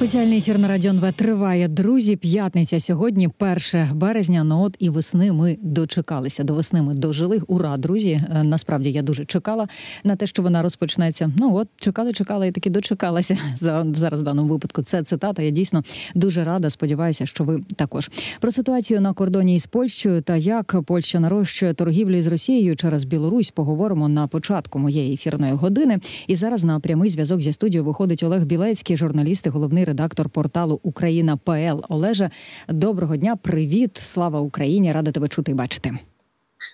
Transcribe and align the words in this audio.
Спеціальний 0.00 0.38
ефір 0.38 0.58
на 0.58 0.68
Радіо 0.68 0.90
НВ 0.90 1.12
триває. 1.12 1.68
Друзі, 1.68 2.16
п'ятниця 2.16 2.80
сьогодні, 2.80 3.28
1 3.38 3.58
березня. 3.94 4.44
Ну 4.44 4.62
от 4.62 4.76
і 4.78 4.88
весни 4.88 5.32
ми 5.32 5.56
дочекалися. 5.62 6.44
До 6.44 6.54
весни 6.54 6.82
ми 6.82 6.94
дожили. 6.94 7.40
Ура, 7.46 7.76
друзі! 7.76 8.10
Е, 8.10 8.42
Насправді 8.44 8.90
я 8.90 9.02
дуже 9.02 9.24
чекала 9.24 9.68
на 10.04 10.16
те, 10.16 10.26
що 10.26 10.42
вона 10.42 10.62
розпочнеться. 10.62 11.30
Ну 11.36 11.56
от 11.56 11.68
чекали, 11.76 12.12
чекала 12.12 12.46
і 12.46 12.50
таки 12.50 12.70
дочекалася. 12.70 13.36
За- 13.60 13.86
Зараз 13.94 14.20
в 14.20 14.22
даному 14.22 14.48
випадку 14.48 14.82
це 14.82 15.02
цитата. 15.02 15.42
Я 15.42 15.50
дійсно 15.50 15.82
дуже 16.14 16.44
рада. 16.44 16.70
Сподіваюся, 16.70 17.26
що 17.26 17.44
ви 17.44 17.62
також 17.76 18.10
про 18.40 18.50
ситуацію 18.50 19.00
на 19.00 19.12
кордоні 19.12 19.56
із 19.56 19.66
Польщею 19.66 20.22
та 20.22 20.36
як 20.36 20.76
Польща 20.86 21.20
нарощує 21.20 21.74
торгівлю 21.74 22.16
із 22.16 22.26
Росією 22.26 22.76
через 22.76 23.04
Білорусь. 23.04 23.50
Поговоримо 23.50 24.08
на 24.08 24.26
початку 24.26 24.78
моєї 24.78 25.14
ефірної 25.14 25.52
години. 25.52 25.98
І 26.26 26.36
зараз 26.36 26.64
на 26.64 26.80
прямий 26.80 27.10
зв'язок 27.10 27.40
зі 27.40 27.52
студією 27.52 27.84
виходить 27.84 28.22
Олег 28.22 28.44
Білецький, 28.44 28.96
журналіст 28.96 29.46
і 29.46 29.48
головний 29.48 29.84
редактор 29.90 30.28
порталу 30.28 30.80
Україна 30.82 31.36
ПЛ. 31.36 31.84
Олеже, 31.88 32.30
доброго 32.68 33.16
дня, 33.16 33.36
привіт, 33.36 33.96
слава 33.96 34.40
Україні! 34.40 34.92
Рада 34.92 35.10
тебе 35.12 35.28
чути 35.28 35.50
і 35.50 35.54
бачити. 35.54 35.98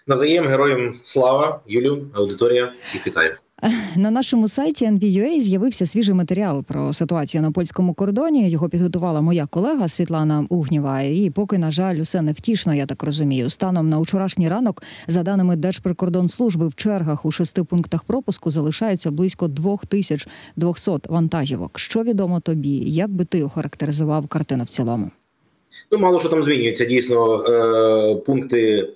Навзаєм 0.07 0.49
героям 0.49 0.99
слава, 1.03 1.61
Юлю, 1.67 2.07
аудиторія. 2.15 2.73
Всіх 2.85 3.07
вітаю. 3.07 3.37
На 3.97 4.11
нашому 4.11 4.49
сайті 4.49 4.87
NVUA 4.87 5.41
з'явився 5.41 5.87
свіжий 5.87 6.15
матеріал 6.15 6.63
про 6.63 6.93
ситуацію 6.93 7.43
на 7.43 7.51
польському 7.51 7.95
кордоні. 7.95 8.51
Його 8.51 8.69
підготувала 8.69 9.21
моя 9.21 9.47
колега 9.47 9.89
Світлана 9.89 10.47
Угнєва. 10.49 11.01
І 11.01 11.31
поки, 11.31 11.59
на 11.59 11.71
жаль, 11.71 11.97
усе 11.97 12.23
невтішно, 12.23 12.75
я 12.75 12.87
так 12.87 13.03
розумію. 13.03 13.51
Станом 13.51 13.89
на 13.89 13.99
вчорашній 13.99 14.49
ранок, 14.49 14.83
за 15.09 15.23
даними 15.23 15.57
Держприкордонслужби, 15.57 16.69
в 16.69 16.75
чергах 16.75 17.25
у 17.25 17.31
шести 17.31 17.65
пунктах 17.65 18.05
пропуску 18.05 18.51
залишається 18.51 19.11
близько 19.11 19.49
2200 19.49 20.91
вантажівок. 21.09 21.79
Що 21.79 22.03
відомо 22.03 22.41
тобі? 22.41 22.79
Як 22.79 23.11
би 23.11 23.25
ти 23.25 23.43
охарактеризував 23.43 24.27
картину 24.27 24.65
в 24.65 24.69
цілому? 24.69 25.11
Ну, 25.91 25.99
мало 25.99 26.21
що 26.21 26.29
там 26.29 26.43
змінюється. 26.43 26.85
Дійсно, 26.85 27.45
е, 27.45 28.15
пункти 28.15 28.89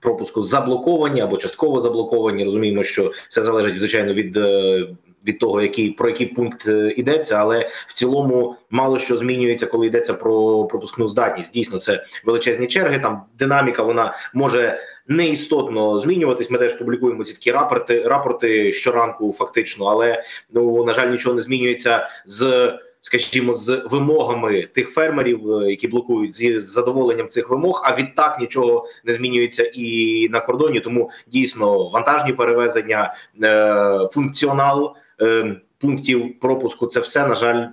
пропуску 0.00 0.42
заблоковані 0.42 1.20
або 1.20 1.36
частково 1.36 1.80
заблоковані. 1.80 2.44
Розуміємо, 2.44 2.82
що 2.82 3.12
все 3.28 3.42
залежить 3.42 3.78
звичайно 3.78 4.14
від. 4.14 4.36
е, 4.36 4.86
Від 5.26 5.38
того, 5.38 5.62
який 5.62 5.90
про 5.90 6.08
який 6.08 6.26
пункт 6.26 6.66
е, 6.68 6.94
йдеться, 6.96 7.34
але 7.34 7.68
в 7.86 7.92
цілому 7.92 8.56
мало 8.70 8.98
що 8.98 9.16
змінюється, 9.16 9.66
коли 9.66 9.86
йдеться 9.86 10.14
про 10.14 10.64
пропускну 10.64 11.08
здатність. 11.08 11.52
Дійсно, 11.52 11.78
це 11.78 12.04
величезні 12.24 12.66
черги. 12.66 12.98
Там 12.98 13.22
динаміка 13.38 13.82
вона 13.82 14.14
може 14.34 14.78
неістотно 15.08 15.98
змінюватись. 15.98 16.50
Ми 16.50 16.58
теж 16.58 16.74
публікуємо 16.74 17.24
ці 17.24 17.32
такі 17.32 17.52
рапорти, 17.52 18.02
рапорти 18.02 18.72
щоранку, 18.72 19.32
фактично, 19.32 19.86
але 19.86 20.22
ну 20.52 20.84
на 20.84 20.92
жаль, 20.92 21.10
нічого 21.10 21.34
не 21.34 21.42
змінюється 21.42 22.08
з. 22.26 22.72
Скажімо, 23.04 23.54
з 23.54 23.82
вимогами 23.90 24.62
тих 24.62 24.90
фермерів, 24.90 25.52
е, 25.52 25.70
які 25.70 25.88
блокують 25.88 26.34
з 26.34 26.60
задоволенням 26.60 27.28
цих 27.28 27.50
вимог. 27.50 27.82
А 27.84 27.96
відтак 27.96 28.40
нічого 28.40 28.86
не 29.04 29.12
змінюється 29.12 29.70
і 29.74 30.28
на 30.30 30.40
кордоні. 30.40 30.80
Тому 30.80 31.10
дійсно 31.26 31.88
вантажні 31.88 32.32
перевезення, 32.32 33.14
е, 33.42 34.08
функціонал 34.12 34.96
е, 35.20 35.56
пунктів 35.78 36.38
пропуску 36.40 36.86
це 36.86 37.00
все 37.00 37.26
на 37.26 37.34
жаль 37.34 37.66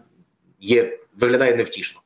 є 0.60 1.00
виглядає 1.20 1.56
невтішно. 1.56 2.02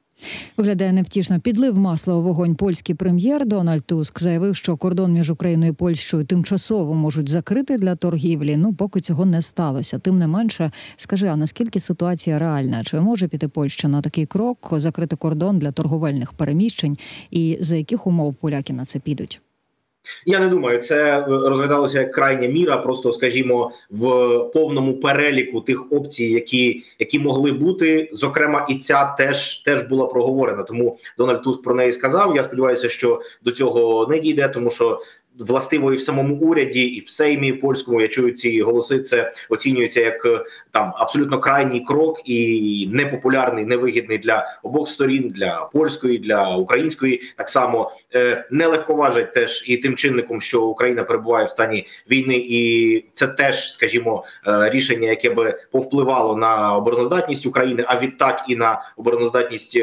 Виглядає 0.58 0.94
невтішно. 0.94 1.39
Підлив 1.39 1.78
масла 1.78 2.16
у 2.16 2.22
вогонь 2.22 2.56
польський 2.56 2.95
прем'єр 2.95 3.45
Дональд 3.45 3.83
Туск 3.83 4.20
заявив, 4.20 4.55
що 4.55 4.78
кордон 4.78 5.14
між 5.14 5.30
Україною 5.30 5.72
і 5.72 5.75
Польщею 5.75 6.25
тимчасово 6.25 6.94
можуть 6.94 7.30
закрити 7.30 7.78
для 7.78 7.95
торгівлі. 7.95 8.58
Ну 8.58 8.73
поки 8.73 9.00
цього 9.00 9.25
не 9.25 9.42
сталося. 9.42 10.00
Тим 10.00 10.20
не 10.20 10.28
менше, 10.28 10.72
скажи, 10.95 11.28
а 11.28 11.36
наскільки 11.36 11.80
ситуація 11.80 12.39
реальна? 12.39 12.83
Чи 12.83 13.00
може 13.00 13.28
піти 13.28 13.47
Польща 13.47 13.88
на 13.88 14.02
такий 14.02 14.25
крок, 14.25 14.73
закрити 14.78 15.16
кордон 15.16 15.59
для 15.59 15.72
торговельних 15.72 16.33
переміщень? 16.33 16.98
І 17.31 17.58
за 17.61 17.75
яких 17.75 18.08
умов 18.08 18.36
поляки 18.36 18.73
на 18.73 18.86
це 18.86 19.00
підуть? 19.00 19.42
Я 20.26 20.40
не 20.40 20.48
думаю, 20.48 20.80
це 20.80 21.20
е, 21.20 21.26
розглядалося 21.28 22.00
як 22.00 22.11
крайня 22.11 22.48
міра, 22.48 22.77
просто 22.77 23.11
скажімо, 23.11 23.72
в 23.89 24.08
повному 24.54 24.94
переліку 25.00 25.61
тих 25.61 25.92
опцій, 25.92 26.26
які 26.26 26.83
які 27.00 27.20
могли 27.20 27.52
бути. 27.52 28.10
Зокрема, 28.14 28.66
і 28.70 28.76
ця 28.76 29.16
теж 29.17 29.61
теж 29.61 29.82
була 29.82 30.08
проговорена. 30.08 30.64
Тому 30.64 30.98
Дональд 31.17 31.44
Туск 31.44 31.61
про 31.61 31.76
неї 31.76 31.92
сказав. 31.92 32.36
Я 32.36 32.44
сподіваюся, 32.44 32.89
що 32.89 33.22
до 33.44 33.52
цього 33.52 34.08
не 34.10 34.20
дійде, 34.20 34.48
тому 34.48 34.72
що. 34.72 35.00
Властиво 35.39 35.94
і 35.94 35.95
в 35.95 36.02
самому 36.02 36.36
уряді, 36.36 36.82
і 36.82 37.02
в 37.02 37.10
Сеймі 37.10 37.54
польському 37.54 38.02
я 38.02 38.08
чую 38.08 38.32
ці 38.32 38.61
голоси. 38.61 38.99
Це 38.99 39.33
оцінюється 39.49 40.02
як 40.02 40.26
е, 40.26 40.45
там 40.71 40.94
абсолютно 40.98 41.39
крайній 41.39 41.82
крок 41.82 42.21
і 42.26 42.89
непопулярний, 42.92 43.66
невигідний 43.66 44.17
для 44.17 44.60
обох 44.64 44.89
сторін, 44.89 45.30
для 45.36 45.70
польської, 45.73 46.20
для 46.20 46.55
української. 46.55 47.21
Так 47.38 47.49
само 47.49 47.92
е, 48.16 48.48
не 48.52 48.67
легковажать 48.67 49.33
теж 49.33 49.64
і 49.67 49.77
тим 49.77 49.95
чинником, 49.95 50.42
що 50.42 50.64
Україна 50.64 51.04
перебуває 51.04 51.45
в 51.45 51.50
стані 51.50 51.88
війни, 52.11 52.45
і 52.50 53.05
це 53.14 53.27
теж, 53.27 53.73
скажімо, 53.73 54.26
е, 54.48 54.70
рішення, 54.70 55.10
яке 55.10 55.30
би 55.30 55.60
повпливало 55.71 56.38
на 56.38 56.76
обороноздатність 56.76 57.45
України, 57.45 57.83
а 57.88 58.00
відтак 58.00 58.45
і 58.48 58.55
на 58.55 58.83
обороноздатність. 58.98 59.80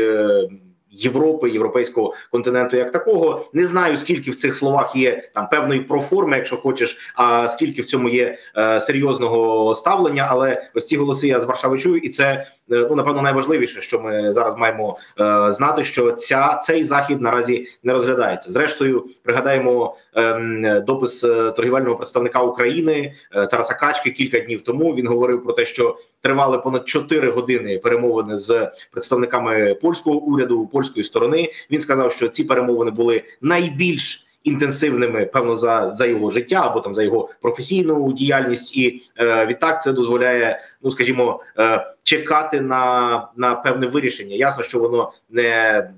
Європи, 0.91 1.51
європейського 1.51 2.15
континенту, 2.31 2.77
як 2.77 2.93
такого, 2.93 3.45
не 3.53 3.65
знаю 3.65 3.97
скільки 3.97 4.31
в 4.31 4.35
цих 4.35 4.57
словах 4.57 4.97
є 4.97 5.31
там 5.35 5.49
певної 5.49 5.81
проформи, 5.81 6.37
якщо 6.37 6.57
хочеш, 6.57 7.13
а 7.15 7.49
скільки 7.49 7.83
в 7.83 7.85
цьому 7.85 8.09
є 8.09 8.39
е, 8.57 8.81
серйозного 8.81 9.75
ставлення. 9.75 10.27
Але 10.31 10.63
ось 10.75 10.87
ці 10.87 10.97
голоси 10.97 11.29
я 11.29 11.41
з 11.41 11.45
Варшави 11.45 11.79
чую, 11.79 11.97
і 11.97 12.09
це 12.09 12.25
е, 12.25 12.47
ну 12.69 12.95
напевно 12.95 13.23
найважливіше, 13.23 13.81
що 13.81 14.01
ми 14.01 14.33
зараз 14.33 14.57
маємо 14.57 14.99
е, 15.21 15.51
знати, 15.51 15.85
що 15.85 16.13
ця 16.13 16.61
цей 16.63 16.85
захід 16.85 17.21
наразі 17.21 17.67
не 17.83 17.93
розглядається. 17.93 18.51
Зрештою, 18.51 19.07
пригадаємо 19.23 19.97
е, 20.17 20.81
допис 20.87 21.25
е, 21.25 21.51
торгівельного 21.51 21.97
представника 21.97 22.43
України 22.43 23.15
е, 23.33 23.47
Тараса 23.47 23.75
Качки 23.75 24.11
кілька 24.11 24.41
днів 24.41 24.61
тому. 24.61 24.95
Він 24.95 25.07
говорив 25.07 25.45
про 25.45 25.53
те, 25.53 25.65
що 25.65 25.97
тривали 26.21 26.59
понад 26.59 26.89
4 26.89 27.31
години 27.31 27.79
перемовини 27.79 28.37
з 28.37 28.71
представниками 28.91 29.75
польського 29.75 30.17
уряду 30.17 30.67
польської 30.81 31.05
сторони. 31.05 31.53
Він 31.71 31.81
сказав, 31.81 32.13
що 32.13 32.29
ці 32.29 32.45
перемовини 32.45 32.91
були 32.91 33.23
найбільш 33.41 34.27
інтенсивними, 34.45 35.27
певно, 35.27 35.57
за 35.57 35.93
за 35.97 36.07
його 36.07 36.31
життя 36.31 36.63
або 36.65 36.81
там 36.81 36.95
за 36.95 37.03
його 37.03 37.29
професійну 37.43 38.13
діяльність, 38.13 38.77
і 38.77 39.03
е, 39.19 39.47
відтак 39.47 39.83
це 39.83 39.93
дозволяє, 39.93 40.61
ну 40.83 40.91
скажімо, 40.91 41.41
е, 41.59 41.95
чекати 42.03 42.61
на, 42.61 43.29
на 43.37 43.55
певне 43.55 43.87
вирішення. 43.87 44.37
Ясно, 44.37 44.63
що 44.63 44.79
воно 44.79 45.13
не, 45.31 45.91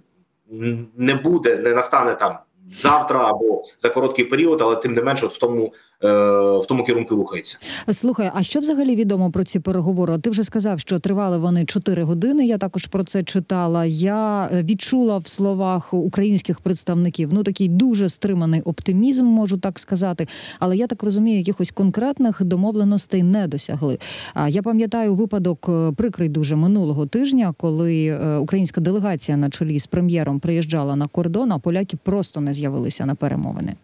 не 0.97 1.15
буде, 1.15 1.57
не 1.57 1.75
настане 1.75 2.15
там. 2.15 2.39
Завтра 2.77 3.29
або 3.29 3.65
за 3.79 3.89
короткий 3.89 4.25
період, 4.25 4.63
але 4.63 4.77
тим 4.77 4.95
не 4.95 5.03
менше, 5.03 5.27
от 5.27 5.33
в 5.33 5.39
тому 5.39 5.73
в 6.03 6.65
тому 6.69 6.85
керунку 6.85 7.17
рухається. 7.17 7.59
Слухай, 7.93 8.31
а 8.35 8.43
що 8.43 8.61
взагалі 8.61 8.97
відомо 8.97 9.31
про 9.31 9.45
ці 9.45 9.61
переговори? 9.61 10.19
Ти 10.19 10.31
вже 10.31 10.45
сказав, 10.45 10.81
що 10.81 10.99
тривали 10.99 11.39
вони 11.39 11.65
4 11.65 12.03
години. 12.03 12.47
Я 12.47 12.59
також 12.59 12.87
про 12.87 13.05
це 13.05 13.23
читала. 13.23 13.85
Я 13.85 14.51
відчула 14.53 15.19
в 15.19 15.29
словах 15.29 15.95
українських 15.95 16.61
представників 16.61 17.33
ну 17.33 17.43
такий 17.43 17.69
дуже 17.69 18.09
стриманий 18.09 18.61
оптимізм, 18.61 19.25
можу 19.25 19.59
так 19.59 19.79
сказати. 19.79 20.27
Але 20.59 20.77
я 20.77 20.87
так 20.87 21.03
розумію, 21.03 21.39
якихось 21.39 21.71
конкретних 21.71 22.43
домовленостей 22.43 23.23
не 23.23 23.49
досягли. 23.49 23.99
А 24.35 24.49
я 24.49 24.63
пам'ятаю 24.63 25.15
випадок 25.15 25.67
е, 25.69 25.93
прикрий 25.97 26.29
дуже 26.29 26.57
минулого 26.57 27.07
тижня, 27.07 27.55
коли 27.57 28.07
е, 28.07 28.37
українська 28.37 28.81
делегація 28.81 29.37
на 29.37 29.51
чолі 29.51 29.79
з 29.79 29.87
прем'єром 29.87 30.41
приїжджала 30.41 30.97
на 30.97 31.07
кордон, 31.07 31.53
а 31.53 31.59
поляки 31.59 31.97
просто 32.03 32.41
не 32.41 32.55
з'явилися 32.55 33.07
на 33.07 33.15
перемовини. 33.15 33.75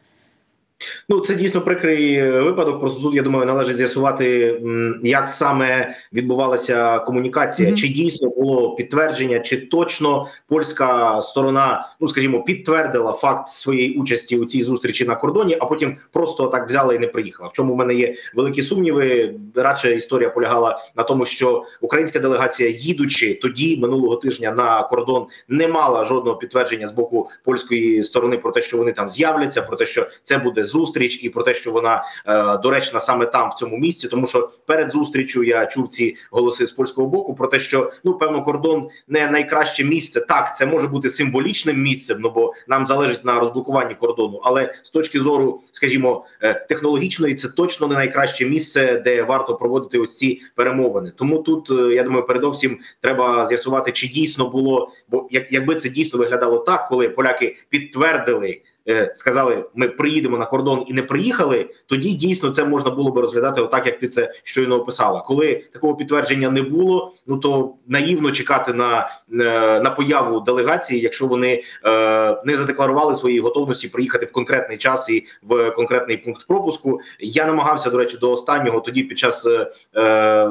Ну, 1.08 1.20
це 1.20 1.34
дійсно 1.34 1.60
прикрий 1.60 2.30
випадок. 2.30 2.80
Просто 2.80 3.00
тут 3.02 3.14
я 3.14 3.22
думаю, 3.22 3.46
належить 3.46 3.76
з'ясувати, 3.76 4.56
як 5.02 5.28
саме 5.28 5.94
відбувалася 6.12 6.98
комунікація, 6.98 7.68
mm 7.68 7.72
-hmm. 7.72 7.76
чи 7.76 7.88
дійсно 7.88 8.28
було 8.28 8.74
підтвердження, 8.74 9.40
чи 9.40 9.56
точно 9.56 10.26
польська 10.48 11.20
сторона, 11.22 11.88
ну 12.00 12.08
скажімо, 12.08 12.42
підтвердила 12.42 13.12
факт 13.12 13.48
своєї 13.48 13.98
участі 13.98 14.38
у 14.38 14.44
цій 14.44 14.62
зустрічі 14.62 15.04
на 15.04 15.14
кордоні, 15.14 15.56
а 15.60 15.66
потім 15.66 15.96
просто 16.12 16.46
так 16.46 16.68
взяла 16.68 16.94
і 16.94 16.98
не 16.98 17.06
приїхала. 17.06 17.48
В 17.48 17.52
чому 17.52 17.74
в 17.74 17.76
мене 17.76 17.94
є 17.94 18.14
великі 18.34 18.62
сумніви. 18.62 19.34
Радше 19.54 19.96
історія 19.96 20.30
полягала 20.30 20.80
на 20.96 21.02
тому, 21.02 21.24
що 21.24 21.64
українська 21.80 22.18
делегація, 22.18 22.68
їдучи 22.68 23.34
тоді 23.42 23.76
минулого 23.76 24.16
тижня 24.16 24.52
на 24.52 24.82
кордон, 24.82 25.26
не 25.48 25.68
мала 25.68 26.04
жодного 26.04 26.36
підтвердження 26.36 26.86
з 26.86 26.92
боку 26.92 27.30
польської 27.44 28.04
сторони 28.04 28.38
про 28.38 28.52
те, 28.52 28.62
що 28.62 28.76
вони 28.76 28.92
там 28.92 29.08
з'являться, 29.08 29.62
про 29.62 29.76
те, 29.76 29.86
що 29.86 30.06
це 30.22 30.38
буде 30.38 30.64
зустріч 30.68 31.24
і 31.24 31.28
про 31.30 31.42
те, 31.42 31.54
що 31.54 31.72
вона 31.72 32.04
е, 32.26 32.58
доречна 32.58 33.00
саме 33.00 33.26
там 33.26 33.50
в 33.50 33.54
цьому 33.54 33.76
місці, 33.76 34.08
тому 34.08 34.26
що 34.26 34.50
перед 34.66 34.90
зустрічю 34.90 35.44
я 35.44 35.66
чув 35.66 35.88
ці 35.88 36.16
голоси 36.30 36.66
з 36.66 36.72
польського 36.72 37.08
боку 37.08 37.34
про 37.34 37.46
те, 37.46 37.60
що 37.60 37.92
ну 38.04 38.14
певно 38.14 38.42
кордон 38.42 38.88
не 39.08 39.30
найкраще 39.30 39.84
місце. 39.84 40.20
Так, 40.20 40.56
це 40.56 40.66
може 40.66 40.86
бути 40.86 41.10
символічним 41.10 41.82
місцем, 41.82 42.16
ну 42.20 42.30
бо 42.30 42.52
нам 42.68 42.86
залежить 42.86 43.24
на 43.24 43.40
розблокуванні 43.40 43.94
кордону. 43.94 44.40
Але 44.44 44.74
з 44.82 44.90
точки 44.90 45.20
зору, 45.20 45.62
скажімо, 45.70 46.24
е, 46.42 46.66
технологічної, 46.68 47.34
це 47.34 47.48
точно 47.48 47.86
не 47.86 47.94
найкраще 47.94 48.46
місце, 48.46 49.02
де 49.04 49.22
варто 49.22 49.54
проводити 49.54 49.98
ось 49.98 50.16
ці 50.16 50.40
перемовини. 50.54 51.12
Тому 51.16 51.38
тут 51.38 51.70
е, 51.70 51.94
я 51.94 52.02
думаю, 52.02 52.26
передовсім 52.26 52.78
треба 53.00 53.46
з'ясувати, 53.46 53.92
чи 53.92 54.08
дійсно 54.08 54.48
було, 54.48 54.90
бо 55.08 55.28
як 55.30 55.52
якби 55.52 55.74
це 55.74 55.88
дійсно 55.88 56.18
виглядало 56.18 56.58
так, 56.58 56.88
коли 56.88 57.08
поляки 57.08 57.56
підтвердили. 57.68 58.60
Е, 58.88 59.12
Сказали, 59.14 59.64
ми 59.74 59.88
приїдемо 59.88 60.38
на 60.38 60.46
кордон 60.46 60.84
і 60.86 60.92
не 60.92 61.02
приїхали. 61.02 61.70
Тоді 61.86 62.12
дійсно 62.12 62.50
це 62.50 62.64
можна 62.64 62.90
було 62.90 63.10
би 63.10 63.20
розглядати 63.20 63.60
отак, 63.60 63.86
як 63.86 63.98
ти 63.98 64.08
це 64.08 64.32
щойно 64.42 64.76
описала. 64.76 65.20
Коли 65.20 65.64
такого 65.72 65.94
підтвердження 65.94 66.50
не 66.50 66.62
було, 66.62 67.12
ну 67.26 67.36
то 67.36 67.74
наївно 67.86 68.30
чекати 68.30 68.72
на, 68.72 69.10
е, 69.32 69.80
на 69.80 69.90
появу 69.90 70.40
делегації, 70.40 71.00
якщо 71.00 71.26
вони 71.26 71.62
е, 71.84 72.40
не 72.44 72.56
задекларували 72.56 73.14
своєї 73.14 73.40
готовності 73.40 73.88
приїхати 73.88 74.26
в 74.26 74.32
конкретний 74.32 74.78
час 74.78 75.10
і 75.10 75.26
в 75.42 75.70
конкретний 75.70 76.16
пункт 76.16 76.46
пропуску. 76.46 77.00
Я 77.20 77.46
намагався 77.46 77.90
до 77.90 77.98
речі 77.98 78.16
до 78.16 78.32
останнього 78.32 78.80
тоді 78.80 79.02
під 79.02 79.18
час. 79.18 79.46
е, 79.46 79.70
е, 79.96 80.50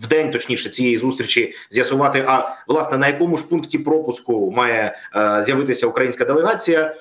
в 0.00 0.06
день 0.08 0.30
точніше 0.30 0.70
цієї 0.70 0.96
зустрічі 0.96 1.54
з'ясувати, 1.70 2.24
а 2.26 2.56
власне 2.68 2.98
на 2.98 3.06
якому 3.06 3.36
ж 3.36 3.48
пункті 3.48 3.78
пропуску 3.78 4.50
має 4.50 4.96
е, 5.16 5.42
з'явитися 5.42 5.86
українська 5.86 6.24
делегація. 6.24 6.94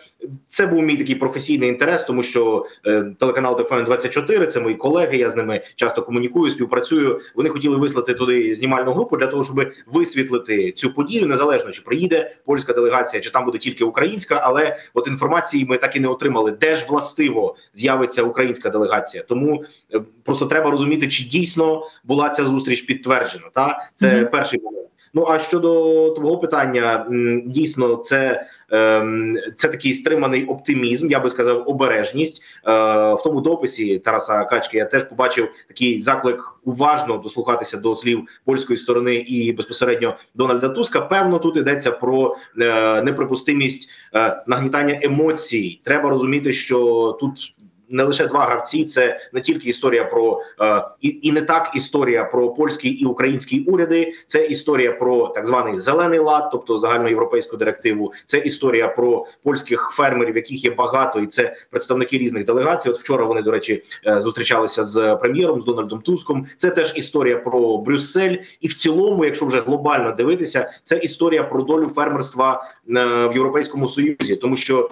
Це 0.48 0.68
був 0.68 0.82
мій 0.82 0.98
такий 0.98 1.16
професійний 1.16 1.70
інтерес, 1.70 2.04
тому 2.04 2.24
що 2.24 2.66
е, 2.86 3.06
телеканал 3.20 3.58
ТФН 3.64 3.84
24 3.84 4.46
це 4.46 4.60
мої 4.60 4.76
колеги. 4.76 5.18
Я 5.18 5.30
з 5.30 5.36
ними 5.36 5.62
часто 5.76 6.02
комунікую, 6.02 6.52
співпрацюю. 6.52 7.22
Вони 7.36 7.50
хотіли 7.50 7.78
вислати 7.78 8.14
туди 8.14 8.54
знімальну 8.54 8.94
групу 8.94 9.18
для 9.18 9.28
того, 9.28 9.44
щоб 9.44 9.72
висвітлити 9.88 10.72
цю 10.72 10.94
подію, 10.94 11.28
незалежно 11.28 11.72
чи 11.72 11.82
приїде 11.82 12.36
польська 12.46 12.74
делегація, 12.74 13.22
чи 13.22 13.30
там 13.30 13.44
буде 13.46 13.58
тільки 13.58 13.84
українська. 13.84 14.42
Але 14.44 14.78
от 14.94 15.08
інформації 15.08 15.66
ми 15.66 15.78
так 15.78 15.96
і 15.96 16.00
не 16.00 16.08
отримали, 16.08 16.52
де 16.52 16.76
ж 16.76 16.86
властиво 16.90 17.56
з'явиться 17.74 18.24
українська 18.24 18.70
делегація. 18.70 19.24
Тому 19.28 19.64
е, 19.94 20.02
просто 20.24 20.46
треба 20.46 20.72
розуміти, 20.72 21.08
чи 21.08 21.24
дійсно 21.24 21.84
була 22.04 22.30
ця 22.30 22.46
зустріч 22.46 22.82
підтверджена. 22.82 23.46
Та 23.54 23.90
це 23.96 24.16
Мгм. 24.16 24.28
перший 24.32 24.60
момент. 24.62 24.89
Ну 25.14 25.26
а 25.30 25.40
щодо 25.40 26.10
твого 26.10 26.38
питання, 26.38 27.08
дійсно, 27.46 27.96
це, 27.96 28.46
ем, 28.72 29.38
це 29.56 29.68
такий 29.68 29.94
стриманий 29.94 30.46
оптимізм, 30.46 31.10
я 31.10 31.20
би 31.20 31.30
сказав, 31.30 31.70
обережність. 31.70 32.42
Е, 32.68 32.72
в 33.14 33.22
тому 33.24 33.42
дописі 33.42 34.00
Тараса 34.00 34.44
Качки 34.44 34.78
я 34.78 34.86
теж 34.86 35.04
побачив 35.04 35.50
такий 35.68 36.00
заклик 36.00 36.60
уважно 36.64 37.18
дослухатися 37.18 37.78
до 37.78 37.96
слів 37.96 38.28
польської 38.46 38.78
сторони 38.78 39.16
і 39.16 39.54
безпосередньо 39.54 40.18
Дональда 40.36 40.70
Туска. 40.70 41.02
Певно, 41.02 41.40
тут 41.40 41.58
йдеться 41.58 41.92
про 41.92 42.36
е, 42.60 43.02
неприпустимість 43.02 43.90
е, 44.16 44.44
нагнітання 44.48 45.00
емоцій. 45.04 45.80
Треба 45.84 46.10
розуміти, 46.10 46.54
що 46.54 47.18
тут. 47.20 47.54
Не 47.90 48.04
лише 48.04 48.28
два 48.28 48.46
гравці, 48.46 48.86
це 48.86 49.20
не 49.34 49.42
тільки 49.42 49.70
історія 49.70 50.06
про 50.06 50.42
е, 50.62 50.84
і, 51.02 51.20
і 51.22 51.32
не 51.32 51.42
так 51.42 51.72
історія 51.76 52.24
про 52.24 52.50
польський 52.50 52.92
і 52.92 53.06
український 53.06 53.66
уряди. 53.66 54.14
Це 54.28 54.46
історія 54.46 54.92
про 54.92 55.28
так 55.28 55.46
званий 55.46 55.80
зелений 55.80 56.20
лад, 56.20 56.50
тобто 56.52 56.78
загальноєвропейську 56.78 57.58
директиву. 57.58 58.14
Це 58.26 58.38
історія 58.38 58.88
про 58.88 59.26
польських 59.44 59.90
фермерів, 59.94 60.36
яких 60.36 60.66
є 60.66 60.72
багато, 60.72 61.20
і 61.20 61.28
це 61.28 61.56
представники 61.70 62.18
різних 62.18 62.46
делегацій. 62.46 62.90
От 62.90 63.00
вчора 63.00 63.26
вони, 63.26 63.42
до 63.42 63.52
речі, 63.52 63.84
е, 64.08 64.20
зустрічалися 64.20 64.84
з 64.84 65.16
прем'єром 65.16 65.62
з 65.62 65.66
Дональдом 65.66 66.02
Туском. 66.02 66.46
Це 66.58 66.70
теж 66.70 66.94
історія 66.96 67.38
про 67.38 67.78
Брюссель. 67.78 68.38
І 68.62 68.68
в 68.68 68.74
цілому, 68.74 69.26
якщо 69.26 69.46
вже 69.46 69.60
глобально 69.60 70.12
дивитися, 70.12 70.72
це 70.84 70.98
історія 70.98 71.44
про 71.44 71.62
долю 71.62 71.88
фермерства 71.88 72.64
е, 72.90 73.28
в 73.28 73.34
Європейському 73.34 73.88
Союзі, 73.88 74.36
тому 74.36 74.56
що 74.56 74.90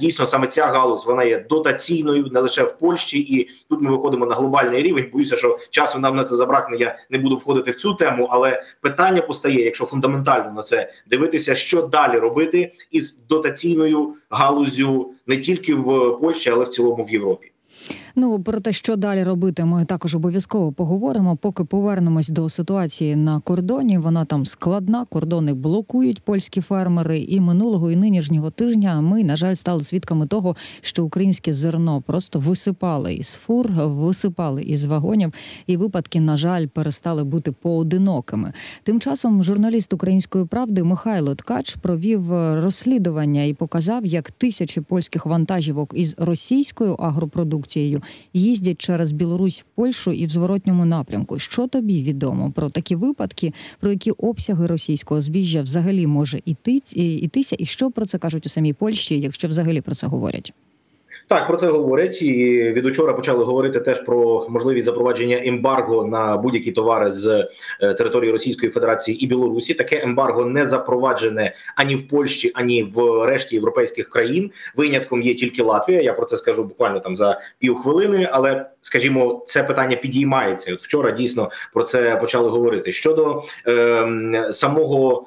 дійсно 0.00 0.26
саме 0.26 0.46
ця 0.46 0.66
галузь 0.66 1.06
вона 1.06 1.24
є 1.24 1.46
дотаційною 1.50 2.27
не 2.32 2.40
лише 2.40 2.62
в 2.62 2.78
Польщі, 2.78 3.18
і 3.18 3.48
тут 3.68 3.80
ми 3.80 3.90
виходимо 3.90 4.26
на 4.26 4.34
глобальний 4.34 4.82
рівень. 4.82 5.10
Боюся, 5.12 5.36
що 5.36 5.58
часу 5.70 5.98
нам 5.98 6.16
на 6.16 6.24
це 6.24 6.36
забракне. 6.36 6.76
Я 6.76 6.98
не 7.10 7.18
буду 7.18 7.36
входити 7.36 7.70
в 7.70 7.74
цю 7.74 7.94
тему, 7.94 8.28
але 8.30 8.62
питання 8.80 9.22
постає, 9.22 9.64
якщо 9.64 9.84
фундаментально 9.84 10.52
на 10.52 10.62
це 10.62 10.92
дивитися, 11.06 11.54
що 11.54 11.82
далі 11.82 12.18
робити 12.18 12.72
із 12.90 13.18
дотаційною 13.28 14.14
галузю 14.30 15.14
не 15.26 15.36
тільки 15.36 15.74
в 15.74 16.18
Польщі, 16.20 16.50
але 16.50 16.64
в 16.64 16.68
цілому 16.68 17.04
в 17.04 17.10
Європі. 17.10 17.52
Ну 18.20 18.42
про 18.42 18.60
те, 18.60 18.72
що 18.72 18.96
далі 18.96 19.22
робити, 19.22 19.64
ми 19.64 19.84
також 19.84 20.14
обов'язково 20.14 20.72
поговоримо. 20.72 21.36
Поки 21.36 21.64
повернемось 21.64 22.28
до 22.28 22.48
ситуації 22.48 23.16
на 23.16 23.40
кордоні. 23.40 23.98
Вона 23.98 24.24
там 24.24 24.44
складна. 24.44 25.04
Кордони 25.04 25.54
блокують 25.54 26.22
польські 26.22 26.60
фермери. 26.60 27.18
І 27.18 27.40
минулого 27.40 27.90
і 27.90 27.96
нинішнього 27.96 28.50
тижня 28.50 29.00
ми, 29.00 29.24
на 29.24 29.36
жаль, 29.36 29.54
стали 29.54 29.84
свідками 29.84 30.26
того, 30.26 30.56
що 30.80 31.04
українське 31.04 31.54
зерно 31.54 32.02
просто 32.06 32.38
висипали 32.38 33.14
із 33.14 33.30
фур, 33.30 33.70
висипали 33.72 34.62
із 34.62 34.84
вагонів, 34.84 35.32
і 35.66 35.76
випадки, 35.76 36.20
на 36.20 36.36
жаль, 36.36 36.66
перестали 36.66 37.24
бути 37.24 37.52
поодинокими. 37.52 38.52
Тим 38.82 39.00
часом 39.00 39.42
журналіст 39.42 39.92
української 39.92 40.44
правди 40.44 40.82
Михайло 40.82 41.34
Ткач 41.34 41.74
провів 41.74 42.32
розслідування 42.54 43.42
і 43.42 43.54
показав, 43.54 44.06
як 44.06 44.30
тисячі 44.30 44.80
польських 44.80 45.26
вантажівок 45.26 45.92
із 45.94 46.14
російською 46.18 46.94
агропродукцією 46.94 48.02
їздять 48.32 48.78
через 48.78 49.12
Білорусь 49.12 49.60
в 49.60 49.64
Польщу 49.74 50.12
і 50.12 50.26
в 50.26 50.30
зворотньому 50.30 50.84
напрямку. 50.84 51.38
Що 51.38 51.66
тобі 51.66 52.02
відомо 52.02 52.50
про 52.50 52.70
такі 52.70 52.96
випадки, 52.96 53.52
про 53.80 53.90
які 53.90 54.10
обсяги 54.10 54.66
російського 54.66 55.20
збіжжя 55.20 55.62
взагалі 55.62 56.06
може 56.06 56.40
іти 56.44 56.82
ітися, 56.94 57.56
і 57.58 57.66
що 57.66 57.90
про 57.90 58.06
це 58.06 58.18
кажуть 58.18 58.46
у 58.46 58.48
самій 58.48 58.72
Польщі, 58.72 59.20
якщо 59.20 59.48
взагалі 59.48 59.80
про 59.80 59.94
це 59.94 60.06
говорять? 60.06 60.52
Так, 61.28 61.46
про 61.46 61.56
це 61.56 61.66
говорять 61.66 62.22
і 62.22 62.62
від 62.72 62.86
учора 62.86 63.12
почали 63.12 63.44
говорити 63.44 63.80
теж 63.80 64.04
про 64.04 64.46
можливість 64.48 64.86
запровадження 64.86 65.40
ембарго 65.44 66.06
на 66.06 66.36
будь-які 66.36 66.72
товари 66.72 67.12
з 67.12 67.48
е, 67.80 67.94
території 67.94 68.32
Російської 68.32 68.72
Федерації 68.72 69.24
і 69.24 69.26
Білорусі. 69.26 69.74
Таке 69.74 70.00
ембарго 70.02 70.44
не 70.44 70.66
запроваджене 70.66 71.54
ані 71.76 71.96
в 71.96 72.08
Польщі, 72.08 72.52
ані 72.54 72.82
в 72.82 73.26
решті 73.26 73.54
європейських 73.54 74.08
країн. 74.08 74.50
Винятком 74.76 75.22
є 75.22 75.34
тільки 75.34 75.62
Латвія. 75.62 76.00
Я 76.00 76.12
про 76.12 76.26
це 76.26 76.36
скажу 76.36 76.64
буквально 76.64 77.00
там 77.00 77.16
за 77.16 77.40
півхвилини, 77.58 78.28
але 78.32 78.66
скажімо, 78.80 79.44
це 79.46 79.62
питання 79.62 79.96
підіймається. 79.96 80.74
От 80.74 80.82
вчора 80.82 81.10
дійсно 81.10 81.50
про 81.72 81.82
це 81.82 82.16
почали 82.16 82.48
говорити 82.48 82.92
щодо 82.92 83.42
е, 83.66 84.48
самого. 84.50 85.26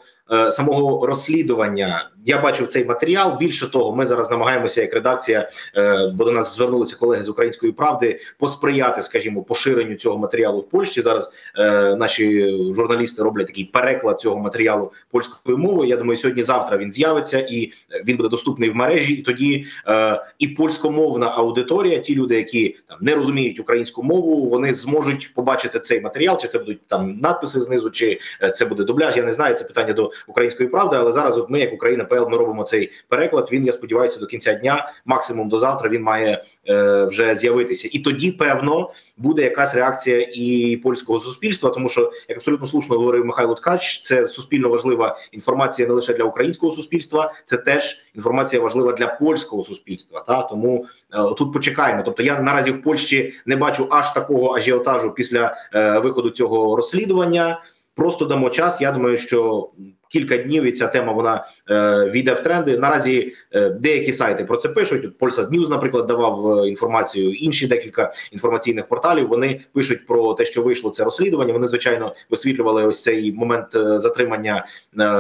Самого 0.50 1.06
розслідування 1.08 2.10
я 2.26 2.42
бачив 2.42 2.68
цей 2.68 2.86
матеріал. 2.86 3.38
Більше 3.38 3.72
того, 3.72 3.96
ми 3.96 4.06
зараз 4.06 4.32
намагаємося, 4.32 4.82
як 4.82 4.94
редакція, 4.94 5.50
бо 6.14 6.26
до 6.26 6.32
нас 6.32 6.56
звернулися 6.56 6.96
колеги 6.96 7.24
з 7.24 7.30
української 7.30 7.72
правди, 7.72 8.20
посприяти, 8.40 9.02
скажімо, 9.02 9.44
поширенню 9.44 9.96
цього 9.96 10.18
матеріалу 10.18 10.60
в 10.60 10.70
Польщі. 10.70 11.02
Зараз 11.02 11.32
е, 11.58 11.96
наші 11.96 12.50
журналісти 12.76 13.24
роблять 13.24 13.48
такий 13.48 13.64
переклад 13.64 14.20
цього 14.20 14.40
матеріалу 14.40 14.92
польською 15.12 15.58
мовою. 15.58 15.90
Я 15.90 15.98
думаю, 15.98 16.18
сьогодні-завтра 16.18 16.78
він 16.78 16.94
з'явиться 16.94 17.40
і 17.40 17.72
він 18.06 18.18
буде 18.18 18.30
доступний 18.30 18.70
в 18.70 18.76
мережі. 18.76 19.14
І 19.14 19.22
тоді 19.22 19.66
е, 19.88 20.24
і 20.40 20.48
польськомовна 20.48 21.28
аудиторія, 21.28 22.00
ті 22.00 22.16
люди, 22.16 22.36
які 22.36 22.78
там 22.88 22.98
не 23.02 23.16
розуміють 23.16 23.60
українську 23.60 24.04
мову, 24.04 24.50
вони 24.50 24.74
зможуть 24.74 25.34
побачити 25.34 25.80
цей 25.80 26.02
матеріал. 26.02 26.38
Чи 26.42 26.48
це 26.48 26.60
будуть 26.60 26.88
там 26.88 27.20
надписи 27.22 27.60
знизу, 27.60 27.90
чи 27.90 28.20
це 28.56 28.66
буде 28.66 28.84
дубляж? 28.84 29.18
Я 29.18 29.24
не 29.24 29.32
знаю. 29.32 29.56
Це 29.56 29.64
питання 29.64 29.94
до 29.94 30.12
української 30.28 30.70
правди, 30.70 30.96
але 31.00 31.12
зараз 31.12 31.38
от 31.38 31.50
ми, 31.50 31.60
як 31.60 31.74
Україна, 31.74 32.04
ПЛ, 32.04 32.30
ми 32.30 32.38
робимо 32.38 32.64
цей 32.64 32.92
переклад. 33.08 33.50
Він 33.52 33.66
я 33.66 33.72
сподіваюся, 33.72 34.20
до 34.20 34.26
кінця 34.26 34.54
дня, 34.54 34.92
максимум 35.06 35.50
до 35.50 35.58
завтра, 35.58 35.90
він 35.90 36.02
має 36.02 36.44
е, 36.70 37.06
вже 37.06 37.36
з'явитися, 37.36 37.90
і 37.92 38.00
тоді 38.00 38.32
певно 38.32 38.92
буде 39.18 39.42
якась 39.42 39.76
реакція 39.76 40.28
і 40.34 40.78
польського 40.84 41.20
суспільства, 41.20 41.70
тому 41.70 41.90
що 41.90 42.12
як 42.30 42.38
абсолютно 42.38 42.68
слушно 42.68 42.98
говорив 42.98 43.26
Михайло 43.26 43.56
Ткач, 43.56 44.02
це 44.02 44.28
суспільно 44.28 44.70
важлива 44.70 45.18
інформація 45.32 45.88
не 45.88 45.94
лише 45.94 46.14
для 46.14 46.24
українського 46.24 46.72
суспільства, 46.72 47.34
це 47.46 47.58
теж 47.58 48.04
інформація 48.16 48.62
важлива 48.62 48.94
для 48.94 49.08
польського 49.08 49.64
суспільства. 49.64 50.24
Та 50.28 50.42
тому 50.42 50.86
е, 51.14 51.18
тут 51.38 51.54
почекаємо. 51.54 52.04
Тобто 52.06 52.24
я 52.24 52.42
наразі 52.42 52.72
в 52.72 52.82
Польщі 52.82 53.34
не 53.46 53.56
бачу 53.56 53.88
аж 53.90 54.14
такого 54.14 54.56
ажіотажу 54.56 55.12
після 55.12 55.56
е, 55.74 56.00
виходу 56.00 56.30
цього 56.30 56.76
розслідування. 56.76 57.62
Просто 57.96 58.26
дамо 58.26 58.50
час. 58.50 58.82
Я 58.82 58.92
думаю, 58.92 59.18
що 59.18 59.70
кілька 60.12 60.38
днів 60.38 60.64
і 60.64 60.72
ця 60.72 60.88
тема 60.88 61.14
вона 61.14 61.46
е, 61.70 62.10
війде 62.10 62.34
в 62.34 62.44
тренди. 62.44 62.78
Наразі 62.78 63.34
е, 63.52 63.70
деякі 63.70 64.12
сайти 64.12 64.46
про 64.46 64.58
це 64.58 64.70
пишуть. 64.70 65.20
Polsat 65.20 65.50
News, 65.50 65.70
наприклад, 65.70 66.08
давав 66.08 66.60
е, 66.60 66.70
інформацію. 66.70 67.34
Інші 67.34 67.68
декілька 67.68 68.14
інформаційних 68.32 68.88
порталів. 68.88 69.28
Вони 69.28 69.62
пишуть 69.74 70.06
про 70.08 70.34
те, 70.34 70.46
що 70.46 70.62
вийшло 70.62 70.90
це 70.90 71.04
розслідування. 71.04 71.54
Вони 71.54 71.68
звичайно 71.68 72.16
висвітлювали 72.30 72.86
ось 72.86 73.04
цей 73.04 73.34
момент 73.34 73.76
е, 73.76 74.00
затримання 74.00 74.66
е, 74.66 74.68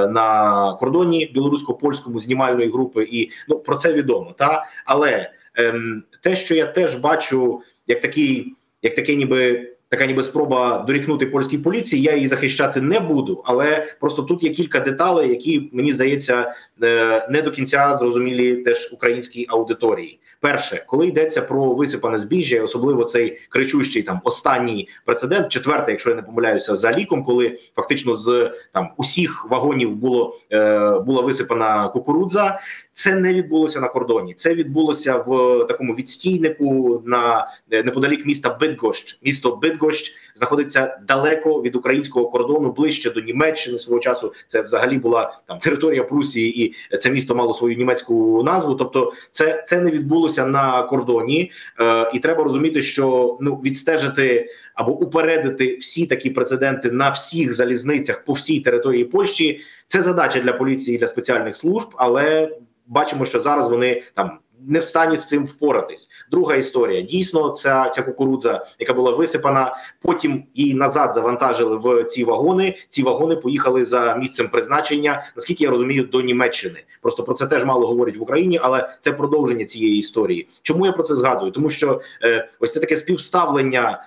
на 0.07 0.77
кордоні 0.79 1.31
білорусько-польському 1.35 2.19
знімальної 2.19 2.69
групи. 2.69 3.07
І 3.11 3.29
ну 3.47 3.59
про 3.59 3.75
це 3.75 3.93
відомо. 3.93 4.35
Та 4.37 4.63
але 4.85 5.31
ем, 5.55 6.03
те, 6.21 6.35
що 6.35 6.55
я 6.55 6.65
теж 6.65 6.95
бачу, 6.95 7.61
як 7.87 8.01
такий, 8.01 8.55
як 8.81 8.95
такий, 8.95 9.17
ніби. 9.17 9.67
Така 9.91 10.05
ніби 10.05 10.23
спроба 10.23 10.83
дорікнути 10.87 11.25
польській 11.25 11.57
поліції, 11.57 12.01
я 12.01 12.15
її 12.15 12.27
захищати 12.27 12.81
не 12.81 12.99
буду, 12.99 13.41
але 13.45 13.95
просто 13.99 14.21
тут 14.21 14.43
є 14.43 14.49
кілька 14.49 14.79
деталей, 14.79 15.29
які 15.29 15.69
мені 15.73 15.91
здається 15.91 16.53
е, 16.83 17.27
не 17.29 17.41
до 17.41 17.51
кінця 17.51 17.97
зрозумілі 17.97 18.55
теж 18.55 18.89
українській 18.93 19.45
аудиторії. 19.49 20.19
Перше, 20.41 20.83
коли 20.87 21.07
йдеться 21.07 21.41
про 21.41 21.73
висипане 21.73 22.17
збіжжя, 22.17 22.63
особливо 22.63 23.03
цей 23.03 23.39
кричущий 23.49 24.03
там 24.03 24.21
останній 24.23 24.89
прецедент, 25.05 25.49
четвертий, 25.49 25.91
якщо 25.93 26.09
я 26.09 26.15
не 26.15 26.21
помиляюся, 26.21 26.75
за 26.75 26.91
ліком, 26.91 27.23
коли 27.23 27.59
фактично 27.75 28.15
з 28.15 28.51
там 28.73 28.89
усіх 28.97 29.47
вагонів 29.49 29.95
було 29.95 30.37
е, 30.51 30.99
була 30.99 31.21
висипана 31.21 31.87
кукурудза. 31.87 32.59
Це 32.93 33.15
не 33.15 33.33
відбулося 33.33 33.79
на 33.79 33.87
кордоні. 33.87 34.33
Це 34.33 34.55
відбулося 34.55 35.17
в 35.17 35.65
такому 35.67 35.93
відстійнику 35.93 37.01
на 37.05 37.47
е, 37.71 37.83
неподалік 37.83 38.25
міста 38.25 38.57
Бидгощ. 38.59 39.19
Місто 39.23 39.55
Бидгощ 39.55 40.13
знаходиться 40.35 40.99
далеко 41.07 41.61
від 41.61 41.75
українського 41.75 42.29
кордону, 42.29 42.71
ближче 42.71 43.09
до 43.09 43.21
Німеччини 43.21 43.79
свого 43.79 43.99
часу. 43.99 44.33
Це 44.47 44.61
взагалі 44.61 44.97
була 44.97 45.39
там 45.47 45.59
територія 45.59 46.03
Прусії, 46.03 46.65
і 46.65 46.97
це 46.97 47.11
місто 47.11 47.35
мало 47.35 47.53
свою 47.53 47.75
німецьку 47.75 48.43
назву. 48.43 48.75
Тобто, 48.75 49.13
це 49.31 49.63
це 49.67 49.81
не 49.81 49.91
відбулося 49.91 50.30
на 50.37 50.83
кордоні, 50.83 51.51
е, 51.79 52.11
і 52.13 52.19
треба 52.19 52.43
розуміти, 52.43 52.81
що 52.81 53.37
ну 53.41 53.55
відстежити 53.55 54.49
або 54.75 54.91
упередити 54.91 55.77
всі 55.77 56.07
такі 56.07 56.29
прецеденти 56.29 56.91
на 56.91 57.09
всіх 57.09 57.53
залізницях 57.53 58.25
по 58.25 58.33
всій 58.33 58.59
території 58.59 59.05
Польщі. 59.05 59.61
Це 59.87 60.01
задача 60.01 60.39
для 60.39 60.53
поліції 60.53 60.97
для 60.97 61.07
спеціальних 61.07 61.55
служб, 61.55 61.87
але 61.95 62.49
бачимо, 62.87 63.25
що 63.25 63.39
зараз 63.39 63.67
вони 63.67 64.03
там. 64.13 64.39
Не 64.67 64.79
в 64.79 64.85
стані 64.85 65.17
з 65.17 65.27
цим 65.27 65.45
впоратись. 65.45 66.09
Друга 66.31 66.55
історія 66.55 67.01
дійсно 67.01 67.49
ця 67.49 67.89
ця 67.89 68.01
кукурудза, 68.01 68.65
яка 68.79 68.93
була 68.93 69.11
висипана. 69.11 69.75
Потім 70.01 70.43
її 70.53 70.73
назад 70.73 71.13
завантажили 71.13 71.77
в 71.77 72.03
ці 72.03 72.23
вагони. 72.23 72.75
Ці 72.89 73.03
вагони 73.03 73.35
поїхали 73.35 73.85
за 73.85 74.15
місцем 74.15 74.49
призначення. 74.49 75.23
Наскільки 75.35 75.63
я 75.63 75.69
розумію, 75.69 76.03
до 76.03 76.21
Німеччини. 76.21 76.83
Просто 77.01 77.23
про 77.23 77.33
це 77.33 77.47
теж 77.47 77.65
мало 77.65 77.87
говорять 77.87 78.17
в 78.17 78.21
Україні, 78.21 78.59
але 78.63 78.89
це 78.99 79.11
продовження 79.11 79.65
цієї 79.65 79.97
історії. 79.97 80.47
Чому 80.61 80.85
я 80.85 80.91
про 80.91 81.03
це 81.03 81.15
згадую? 81.15 81.51
Тому 81.51 81.69
що 81.69 82.01
е, 82.23 82.49
ось 82.59 82.73
це 82.73 82.79
таке 82.79 82.95
співставлення 82.95 84.03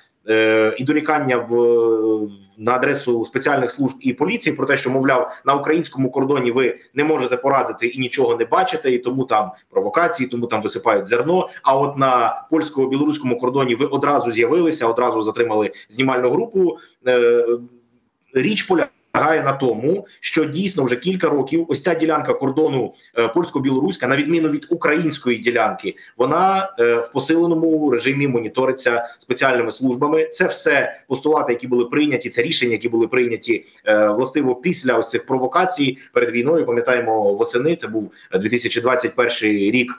і 0.78 0.84
дорікання 0.84 1.36
в 1.36 1.54
на 2.56 2.72
адресу 2.72 3.24
спеціальних 3.24 3.70
служб 3.70 3.96
і 4.00 4.12
поліції 4.12 4.56
про 4.56 4.66
те, 4.66 4.76
що 4.76 4.90
мовляв 4.90 5.42
на 5.44 5.54
українському 5.54 6.10
кордоні 6.10 6.50
ви 6.50 6.78
не 6.94 7.04
можете 7.04 7.36
порадити 7.36 7.86
і 7.86 8.00
нічого 8.00 8.36
не 8.36 8.44
бачите, 8.44 8.92
і 8.92 8.98
тому 8.98 9.24
там 9.24 9.50
провокації, 9.70 10.28
тому 10.28 10.46
там 10.46 10.62
висипають 10.62 11.08
зерно. 11.08 11.48
А 11.62 11.78
от 11.78 11.96
на 11.96 12.42
польсько-білоруському 12.50 13.38
кордоні 13.38 13.74
ви 13.74 13.86
одразу 13.86 14.32
з'явилися, 14.32 14.86
одразу 14.86 15.22
затримали 15.22 15.72
знімальну 15.88 16.30
групу. 16.30 16.78
Е, 17.06 17.46
річ 18.34 18.62
поля 18.62 18.86
полягає 19.14 19.42
на 19.42 19.52
тому, 19.52 20.06
що 20.20 20.44
дійсно 20.44 20.84
вже 20.84 20.96
кілька 20.96 21.28
років 21.28 21.66
ось 21.68 21.82
ця 21.82 21.94
ділянка 21.94 22.34
кордону 22.34 22.94
е, 23.18 23.28
польсько-білоруська, 23.28 24.06
на 24.06 24.16
відміну 24.16 24.48
від 24.48 24.66
української 24.70 25.38
ділянки, 25.38 25.96
вона 26.16 26.74
е, 26.78 26.94
в 26.94 27.12
посиленому 27.12 27.90
режимі 27.90 28.28
моніториться 28.28 29.08
спеціальними 29.18 29.72
службами. 29.72 30.24
Це 30.24 30.46
все 30.46 31.00
постулати, 31.08 31.52
які 31.52 31.66
були 31.66 31.84
прийняті. 31.84 32.30
Це 32.30 32.42
рішення, 32.42 32.72
які 32.72 32.88
були 32.88 33.08
прийняті 33.08 33.64
е, 33.86 34.08
властиво 34.08 34.54
після 34.54 34.98
ось 34.98 35.10
цих 35.10 35.26
провокацій 35.26 35.98
перед 36.12 36.30
війною. 36.30 36.66
Пам'ятаємо 36.66 37.34
восени. 37.34 37.76
Це 37.76 37.88
був 37.88 38.12
2021 38.32 39.50
рік. 39.50 39.98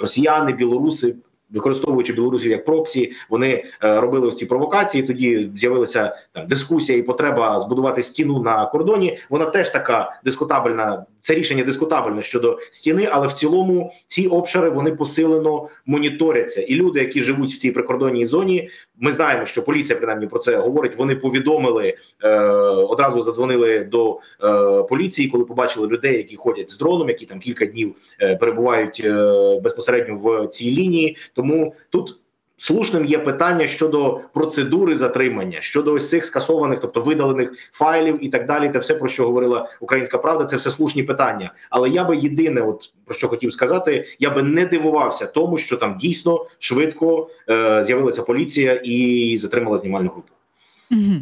Росіяни, 0.00 0.52
білоруси 0.52 1.14
використовуючи 1.50 2.12
білорусів 2.12 2.50
як 2.50 2.64
проксі, 2.64 3.12
вони 3.30 3.64
е, 3.84 4.00
робили 4.00 4.26
ось 4.28 4.36
ці 4.36 4.46
провокації. 4.46 5.02
Тоді 5.02 5.50
з'явилася 5.56 6.16
там 6.32 6.46
дискусія 6.46 6.98
і 6.98 7.02
потреба 7.02 7.60
збудувати 7.60 8.02
стіну 8.02 8.42
на 8.42 8.66
кордоні. 8.66 9.18
Вона 9.30 9.44
теж 9.44 9.70
така 9.70 10.20
дискутабельна. 10.24 11.06
Це 11.20 11.34
рішення 11.34 11.64
дискутабельне 11.64 12.22
щодо 12.22 12.58
стіни, 12.70 13.08
але 13.10 13.26
в 13.26 13.32
цілому 13.32 13.92
ці 14.06 14.26
обшари 14.26 14.70
вони 14.70 14.92
посилено 14.92 15.68
моніторяться. 15.86 16.60
І 16.62 16.74
люди, 16.74 17.00
які 17.00 17.22
живуть 17.22 17.52
в 17.52 17.58
цій 17.58 17.70
прикордонній 17.70 18.26
зоні, 18.26 18.70
ми 19.00 19.12
знаємо, 19.12 19.46
що 19.46 19.64
поліція 19.64 19.96
принаймні 19.98 20.26
про 20.26 20.38
це 20.38 20.56
говорить. 20.56 20.96
Вони 20.96 21.16
повідомили 21.16 21.94
е, 22.24 22.38
одразу 22.68 23.20
задзвонили 23.20 23.84
до 23.84 24.18
е, 24.44 24.82
поліції, 24.82 25.28
коли 25.28 25.44
побачили 25.44 25.88
людей, 25.88 26.16
які 26.16 26.36
ходять 26.36 26.70
з 26.70 26.78
дроном, 26.78 27.08
які 27.08 27.26
там 27.26 27.40
кілька 27.40 27.66
днів 27.66 27.94
е, 28.20 28.36
перебувають 28.36 29.02
е, 29.04 29.60
безпосередньо 29.62 30.18
в 30.22 30.46
цій 30.46 30.70
лінії. 30.70 31.16
Тому 31.34 31.74
тут 31.90 32.18
слушним 32.58 33.04
є 33.04 33.18
питання 33.18 33.66
щодо 33.66 34.20
процедури 34.34 34.96
затримання, 34.96 35.60
щодо 35.60 35.92
ось 35.92 36.08
цих 36.08 36.24
скасованих, 36.24 36.80
тобто 36.80 37.00
видалених 37.00 37.52
файлів 37.72 38.24
і 38.24 38.28
так 38.28 38.46
далі. 38.46 38.68
Те 38.68 38.78
все 38.78 38.94
про 38.94 39.08
що 39.08 39.26
говорила 39.26 39.70
Українська 39.80 40.18
Правда, 40.18 40.44
це 40.44 40.56
все 40.56 40.70
слушні 40.70 41.02
питання. 41.02 41.52
Але 41.70 41.88
я 41.88 42.04
би 42.04 42.16
єдине, 42.16 42.60
от 42.60 42.92
про 43.04 43.14
що 43.14 43.28
хотів 43.28 43.52
сказати, 43.52 44.06
я 44.18 44.30
би 44.30 44.42
не 44.42 44.66
дивувався 44.66 45.26
тому, 45.26 45.58
що 45.58 45.76
там 45.76 45.98
дійсно 45.98 46.46
швидко 46.58 47.30
е, 47.50 47.84
з'явилася 47.84 48.22
поліція 48.22 48.80
і 48.84 49.36
затримала 49.38 49.78
знімальну 49.78 50.08
групу. 50.08 50.37
Угу. 50.90 51.14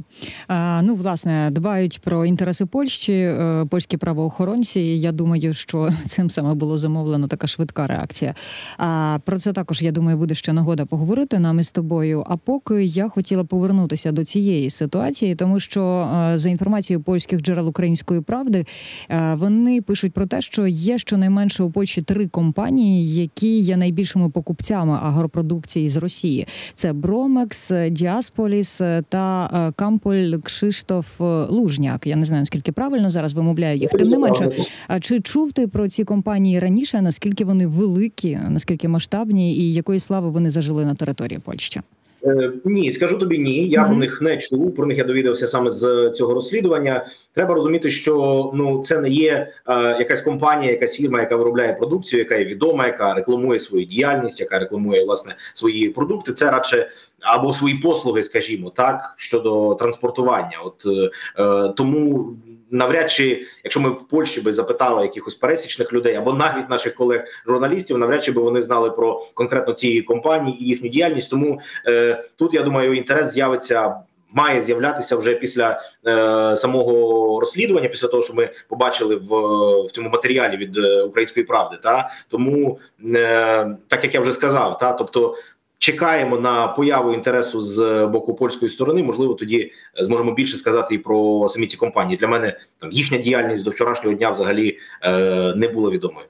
А, 0.49 0.82
Ну, 0.82 0.94
власне, 0.94 1.50
дбають 1.52 2.00
про 2.00 2.26
інтереси 2.26 2.66
Польщі, 2.66 3.12
е, 3.12 3.66
польські 3.70 3.96
правоохоронці. 3.96 4.80
Я 4.80 5.12
думаю, 5.12 5.54
що 5.54 5.90
цим 6.06 6.30
саме 6.30 6.54
було 6.54 6.78
замовлено 6.78 7.28
така 7.28 7.46
швидка 7.46 7.87
реакція. 7.87 8.35
А 8.78 9.18
про 9.25 9.38
це 9.38 9.52
також 9.52 9.82
я 9.82 9.92
думаю, 9.92 10.16
буде 10.18 10.35
ще 10.35 10.52
нагода 10.52 10.85
поговорити 10.87 11.38
нам 11.38 11.61
із 11.61 11.70
тобою. 11.70 12.25
А 12.26 12.37
поки 12.37 12.85
я 12.85 13.08
хотіла 13.08 13.44
повернутися 13.44 14.12
до 14.12 14.25
цієї 14.25 14.70
ситуації, 14.70 15.35
тому 15.35 15.61
що 15.61 16.11
е, 16.32 16.38
за 16.38 16.50
інформацією 16.50 17.02
польських 17.02 17.40
джерел 17.40 17.68
української 17.68 18.20
правди 18.20 18.66
е, 19.11 19.35
вони 19.35 19.82
пишуть 19.82 20.12
про 20.12 20.26
те, 20.26 20.40
що 20.40 20.66
є 20.66 20.99
щонайменше 20.99 21.62
у 21.62 21.70
Польщі 21.70 22.02
три 22.02 22.28
компанії, 22.28 23.14
які 23.14 23.58
є 23.58 23.76
найбільшими 23.76 24.30
покупцями 24.30 24.99
агропродукції 25.02 25.88
з 25.88 25.96
Росії. 25.96 26.46
Це 26.75 26.92
Бромекс, 26.92 27.70
Діасполіс 27.90 28.80
та. 29.08 29.50
Камполь 29.76 30.34
Кшиштоф 30.42 31.20
Лужняк. 31.50 32.06
Я 32.06 32.16
не 32.16 32.25
знаю 32.25 32.42
наскільки 32.42 32.72
правильно 32.72 33.10
зараз 33.10 33.34
вимовляю 33.34 33.76
їх. 33.76 33.90
Тим 33.90 34.08
не 34.08 34.18
менше, 34.18 34.50
а 34.88 35.00
чи 35.00 35.20
чув 35.20 35.52
ти 35.52 35.68
про 35.68 35.88
ці 35.88 36.04
компанії 36.04 36.58
раніше? 36.58 37.02
Наскільки 37.02 37.44
вони 37.44 37.66
великі, 37.66 38.38
наскільки 38.48 38.88
масштабні, 38.88 39.56
і 39.56 39.75
якої 39.75 40.00
слави 40.00 40.30
вони 40.30 40.50
зажили 40.50 40.84
на 40.84 40.94
території 40.94 41.38
Польщі? 41.38 41.80
Е, 42.26 42.52
ні, 42.64 42.92
скажу 42.92 43.18
тобі 43.18 43.38
ні. 43.38 43.68
Я 43.68 43.84
про 43.84 43.96
них 43.96 44.22
не 44.22 44.36
чув. 44.36 44.75
Про 44.75 44.86
них 44.86 44.98
я 44.98 45.04
довідався 45.04 45.46
саме 45.46 45.70
з 45.70 46.10
цього 46.10 46.34
розслідування. 46.34 47.06
Треба 47.34 47.54
розуміти, 47.54 47.90
що 47.90 48.50
ну 48.54 48.82
це 48.82 49.00
не 49.00 49.08
є 49.08 49.32
е, 49.32 49.75
якась 49.98 50.20
компанія, 50.20 50.72
якась 50.72 50.94
фірма, 50.94 51.20
яка 51.20 51.36
виробляє 51.36 51.72
продукцію, 51.75 52.18
яка 52.18 52.36
є 52.36 52.44
відома, 52.44 52.86
яка 52.86 53.14
рекламує 53.14 53.60
свою 53.60 53.84
діяльність, 53.84 54.40
яка 54.40 54.58
рекламує 54.58 55.04
власне 55.04 55.34
свої 55.52 55.88
продукти. 55.88 56.32
Це 56.32 56.50
радше 56.50 56.88
або 57.26 57.52
свої 57.52 57.75
послуги, 57.75 58.23
скажімо 58.23 58.71
так, 58.71 59.14
щодо 59.16 59.75
транспортування. 59.75 60.59
От 60.64 60.87
е, 61.38 61.73
тому 61.76 62.33
навряд 62.71 63.11
чи, 63.11 63.47
якщо 63.64 63.80
ми 63.80 63.90
в 63.90 64.09
Польщі 64.09 64.40
би 64.40 64.52
запитали 64.52 65.02
якихось 65.02 65.35
пересічних 65.35 65.92
людей 65.92 66.14
або 66.14 66.33
навіть 66.33 66.71
наших 66.71 66.95
колег 66.95 67.25
журналістів, 67.47 67.99
навряд 67.99 68.25
чи 68.25 68.33
би 68.33 68.42
вони 68.42 68.61
знали 68.61 68.90
про 68.90 69.26
конкретно 69.35 69.73
ці 69.73 70.02
компанії 70.02 70.62
і 70.62 70.66
їхню 70.66 70.88
діяльність. 70.88 71.30
Тому 71.30 71.61
е, 71.87 72.25
тут 72.37 72.54
я 72.54 72.62
думаю, 72.62 72.95
інтерес 72.95 73.33
з'явиться. 73.33 73.97
Має 74.33 74.62
з'являтися 74.62 75.16
вже 75.16 75.35
після 75.35 75.80
е, 76.06 76.56
самого 76.56 77.40
розслідування, 77.40 77.88
після 77.88 78.09
того, 78.09 78.23
що 78.23 78.35
ми 78.35 78.50
побачили 78.68 79.16
в 79.16 79.28
в 79.87 79.90
цьому 79.90 80.09
матеріалі 80.09 80.56
від 80.56 80.76
е, 80.76 81.02
української 81.02 81.47
правди. 81.47 81.78
Та 81.83 82.11
тому, 82.28 82.78
е, 83.14 83.76
так 83.88 84.04
як 84.04 84.14
я 84.14 84.21
вже 84.21 84.33
сказав, 84.33 84.78
та 84.78 84.92
тобто 84.92 85.35
чекаємо 85.78 86.38
на 86.38 86.68
появу 86.68 87.12
інтересу 87.12 87.61
з 87.61 88.06
боку 88.06 88.35
польської 88.35 88.68
сторони. 88.68 89.02
Можливо, 89.02 89.35
тоді 89.35 89.73
зможемо 89.97 90.33
більше 90.33 90.56
сказати 90.56 90.95
і 90.95 90.99
про 90.99 91.49
самі 91.49 91.66
ці 91.66 91.76
компанії. 91.76 92.16
Для 92.16 92.28
мене 92.28 92.59
там 92.78 92.90
їхня 92.90 93.18
діяльність 93.18 93.64
до 93.64 93.71
вчорашнього 93.71 94.16
дня 94.16 94.30
взагалі 94.30 94.78
е, 95.02 95.54
не 95.56 95.68
була 95.68 95.90
відомою. 95.90 96.26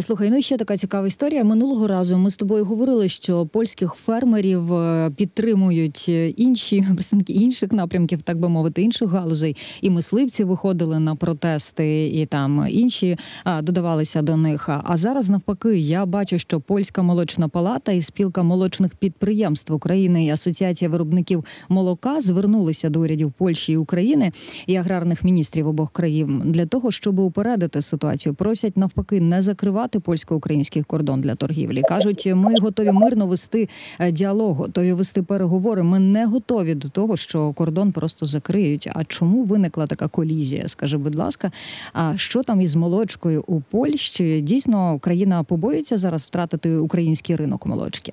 Слухай, 0.00 0.30
ну 0.30 0.42
ще 0.42 0.56
така 0.56 0.76
цікава 0.76 1.06
історія. 1.06 1.44
Минулого 1.44 1.86
разу 1.86 2.18
ми 2.18 2.30
з 2.30 2.36
тобою 2.36 2.64
говорили, 2.64 3.08
що 3.08 3.46
польських 3.46 3.94
фермерів 3.94 4.74
е, 4.74 5.10
підтримують 5.16 6.06
е, 6.08 6.28
інші 6.28 6.84
представники 6.94 7.32
інших 7.32 7.72
напрямків, 7.72 8.22
так 8.22 8.38
би 8.38 8.48
мовити, 8.48 8.82
інших 8.82 9.08
галузей. 9.08 9.56
І 9.80 9.90
мисливці 9.90 10.44
виходили 10.44 10.98
на 10.98 11.14
протести, 11.14 12.06
і 12.06 12.26
там 12.26 12.66
інші 12.68 13.16
додавалися 13.62 14.22
до 14.22 14.36
них. 14.36 14.68
А 14.68 14.96
зараз 14.96 15.28
навпаки, 15.28 15.78
я 15.78 16.06
бачу, 16.06 16.38
що 16.38 16.60
польська 16.60 17.02
молочна 17.02 17.48
палата 17.48 17.92
і 17.92 18.02
спілка 18.02 18.42
молочних 18.42 18.94
підприємств 18.94 19.72
України 19.72 20.24
і 20.24 20.30
Асоціація 20.30 20.90
виробників 20.90 21.44
молока 21.68 22.20
звернулися 22.20 22.90
до 22.90 23.00
урядів 23.00 23.32
Польщі 23.32 23.72
і 23.72 23.76
України 23.76 24.32
і 24.66 24.76
аграрних 24.76 25.24
міністрів 25.24 25.66
обох 25.66 25.90
країн 25.92 26.42
для 26.44 26.66
того, 26.66 26.90
щоб 26.90 27.18
упередити 27.18 27.82
ситуацію. 27.82 28.34
Просять 28.34 28.76
навпаки 28.76 29.09
навпаки 29.10 29.20
не 29.20 29.42
закривати 29.42 30.00
польсько-український 30.00 30.82
кордон 30.82 31.20
для 31.20 31.34
торгівлі. 31.34 31.82
кажуть, 31.82 32.26
ми 32.34 32.54
готові 32.60 32.92
мирно 32.92 33.26
вести 33.26 33.68
е, 33.98 34.12
діалог, 34.12 34.56
готові 34.56 34.92
вести 34.92 35.22
переговори. 35.22 35.82
Ми 35.82 35.98
не 35.98 36.26
готові 36.26 36.74
до 36.74 36.88
того, 36.88 37.16
що 37.16 37.52
кордон 37.52 37.92
просто 37.92 38.26
закриють. 38.26 38.88
А 38.92 39.04
чому 39.04 39.44
виникла 39.44 39.86
така 39.86 40.08
колізія? 40.08 40.68
Скажи, 40.68 40.98
будь 40.98 41.16
ласка, 41.16 41.50
а 41.92 42.16
що 42.16 42.42
там 42.42 42.60
із 42.60 42.74
молочкою 42.74 43.44
у 43.46 43.60
Польщі? 43.60 44.40
Дійсно, 44.40 44.98
країна 44.98 45.42
побоїться 45.42 45.96
зараз 45.96 46.22
втратити 46.22 46.76
український 46.76 47.36
ринок 47.36 47.66
молочки. 47.66 48.12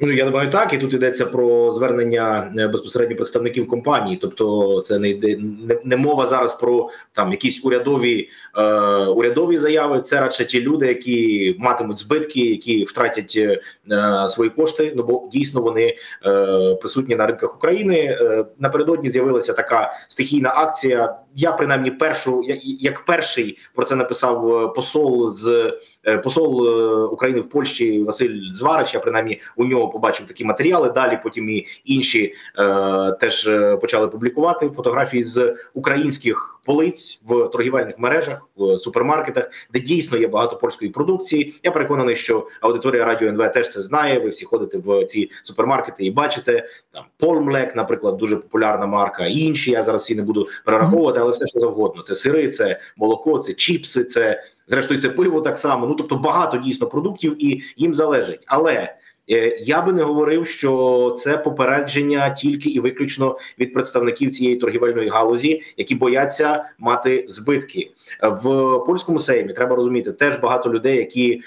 Ну 0.00 0.12
я 0.12 0.24
думаю, 0.24 0.50
так 0.50 0.72
і 0.72 0.78
тут 0.78 0.94
йдеться 0.94 1.26
про 1.26 1.72
звернення 1.72 2.52
е, 2.58 2.68
безпосередньо 2.68 3.16
представників 3.16 3.68
компанії. 3.68 4.16
Тобто, 4.16 4.80
це 4.86 4.98
не 4.98 5.10
йде 5.10 5.36
не, 5.40 5.78
не 5.84 5.96
мова 5.96 6.26
зараз 6.26 6.54
про 6.54 6.90
там 7.12 7.30
якісь 7.30 7.64
урядові 7.64 8.28
е, 8.56 8.62
урядові 9.06 9.56
заяви. 9.56 10.00
Це 10.00 10.20
радше 10.20 10.44
ті 10.44 10.60
люди, 10.60 10.86
які 10.86 11.56
матимуть 11.58 11.98
збитки, 11.98 12.40
які 12.40 12.84
втратять 12.84 13.34
е, 13.36 14.28
свої 14.28 14.50
кошти. 14.50 14.92
Ну 14.96 15.02
бо 15.02 15.28
дійсно 15.32 15.60
вони 15.60 15.96
е, 16.26 16.74
присутні 16.74 17.16
на 17.16 17.26
ринках 17.26 17.56
України. 17.56 17.96
Е, 18.20 18.44
напередодні 18.58 19.10
з'явилася 19.10 19.52
така 19.52 19.92
стихійна 20.08 20.52
акція. 20.54 21.16
Я 21.34 21.52
принаймні 21.52 21.90
першу 21.90 22.42
як, 22.42 22.58
як 22.62 23.04
перший 23.04 23.58
про 23.74 23.84
це 23.84 23.96
написав 23.96 24.62
е, 24.62 24.68
посол 24.68 25.34
з. 25.34 25.72
Е, 26.08 26.18
посол 26.18 26.68
е, 26.68 26.94
України 27.04 27.40
в 27.40 27.48
Польщі 27.48 28.02
Василь 28.02 28.40
Зварич, 28.52 28.94
я 28.94 29.00
принаймні 29.00 29.40
у 29.56 29.64
нього 29.64 29.88
побачив 29.88 30.26
такі 30.26 30.44
матеріали. 30.44 30.90
Далі 30.90 31.18
потім 31.22 31.50
і 31.50 31.66
інші 31.84 32.34
е, 32.58 33.12
теж 33.12 33.50
почали 33.80 34.08
публікувати 34.08 34.68
фотографії 34.68 35.22
з 35.22 35.56
українських 35.74 36.60
полиць 36.64 37.20
в 37.26 37.48
торгівельних 37.48 37.98
мережах, 37.98 38.48
в 38.56 38.78
супермаркетах, 38.78 39.50
де 39.72 39.80
дійсно 39.80 40.18
є 40.18 40.28
багато 40.28 40.56
польської 40.56 40.90
продукції. 40.90 41.54
Я 41.62 41.70
переконаний, 41.70 42.16
що 42.16 42.46
аудиторія 42.60 43.04
радіо 43.04 43.28
НВ 43.28 43.52
теж 43.52 43.68
це 43.68 43.80
знає. 43.80 44.18
Ви 44.18 44.28
всі 44.28 44.44
ходите 44.44 44.78
в 44.78 45.04
ці 45.04 45.30
супермаркети 45.42 46.04
і 46.04 46.10
бачите 46.10 46.68
там 46.92 47.04
Полмлек, 47.18 47.76
наприклад, 47.76 48.16
дуже 48.16 48.36
популярна 48.36 48.86
марка. 48.86 49.26
Інші 49.26 49.70
я 49.70 49.82
зараз 49.82 50.02
всі 50.02 50.14
не 50.14 50.22
буду 50.22 50.48
перераховувати, 50.64 51.20
але 51.20 51.32
все 51.32 51.46
що 51.46 51.60
завгодно. 51.60 52.02
Це 52.02 52.14
сири, 52.14 52.48
це 52.48 52.80
молоко, 52.96 53.38
це 53.38 53.52
чіпси, 53.52 54.04
це 54.04 54.42
зрештою 54.68 55.00
це 55.00 55.08
пиво 55.08 55.40
так 55.40 55.58
само. 55.58 55.86
Ну 55.86 55.94
тобто 55.94 56.16
багато 56.16 56.56
дійсно 56.56 56.86
продуктів 56.86 57.44
і 57.44 57.62
їм 57.76 57.94
залежить, 57.94 58.44
але. 58.46 58.97
Е, 59.30 59.56
я 59.60 59.82
би 59.82 59.92
не 59.92 60.02
говорив, 60.02 60.46
що 60.46 61.14
це 61.18 61.38
попередження 61.38 62.30
тільки 62.30 62.70
і 62.70 62.80
виключно 62.80 63.38
від 63.58 63.72
представників 63.72 64.30
цієї 64.30 64.56
торгівельної 64.56 65.08
галузі, 65.08 65.62
які 65.76 65.94
бояться 65.94 66.64
мати 66.78 67.24
збитки 67.28 67.90
в 68.22 68.42
польському 68.86 69.18
сеймі. 69.18 69.52
Треба 69.52 69.76
розуміти, 69.76 70.12
теж 70.12 70.36
багато 70.36 70.72
людей, 70.72 70.96
які 70.96 71.32
е, 71.34 71.40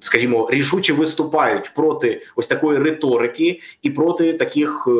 скажімо, 0.00 0.48
рішуче 0.50 0.92
виступають 0.92 1.72
проти 1.74 2.22
ось 2.36 2.46
такої 2.46 2.78
риторики 2.78 3.60
і 3.82 3.90
проти 3.90 4.32
таких 4.32 4.88
е, 4.88 4.90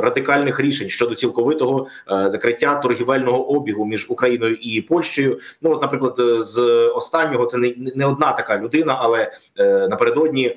радикальних 0.00 0.60
рішень 0.60 0.88
щодо 0.88 1.14
цілковитого 1.14 1.86
закриття 2.08 2.74
торгівельного 2.74 3.50
обігу 3.50 3.86
між 3.86 4.06
Україною 4.10 4.54
і 4.54 4.80
Польщею. 4.80 5.38
Ну, 5.62 5.70
от, 5.70 5.82
наприклад, 5.82 6.14
з 6.46 6.60
останнього 6.88 7.46
це 7.46 7.58
не, 7.58 7.74
не 7.94 8.06
одна 8.06 8.32
така 8.32 8.58
людина, 8.58 8.98
але 9.00 9.32
напередодні. 9.88 10.56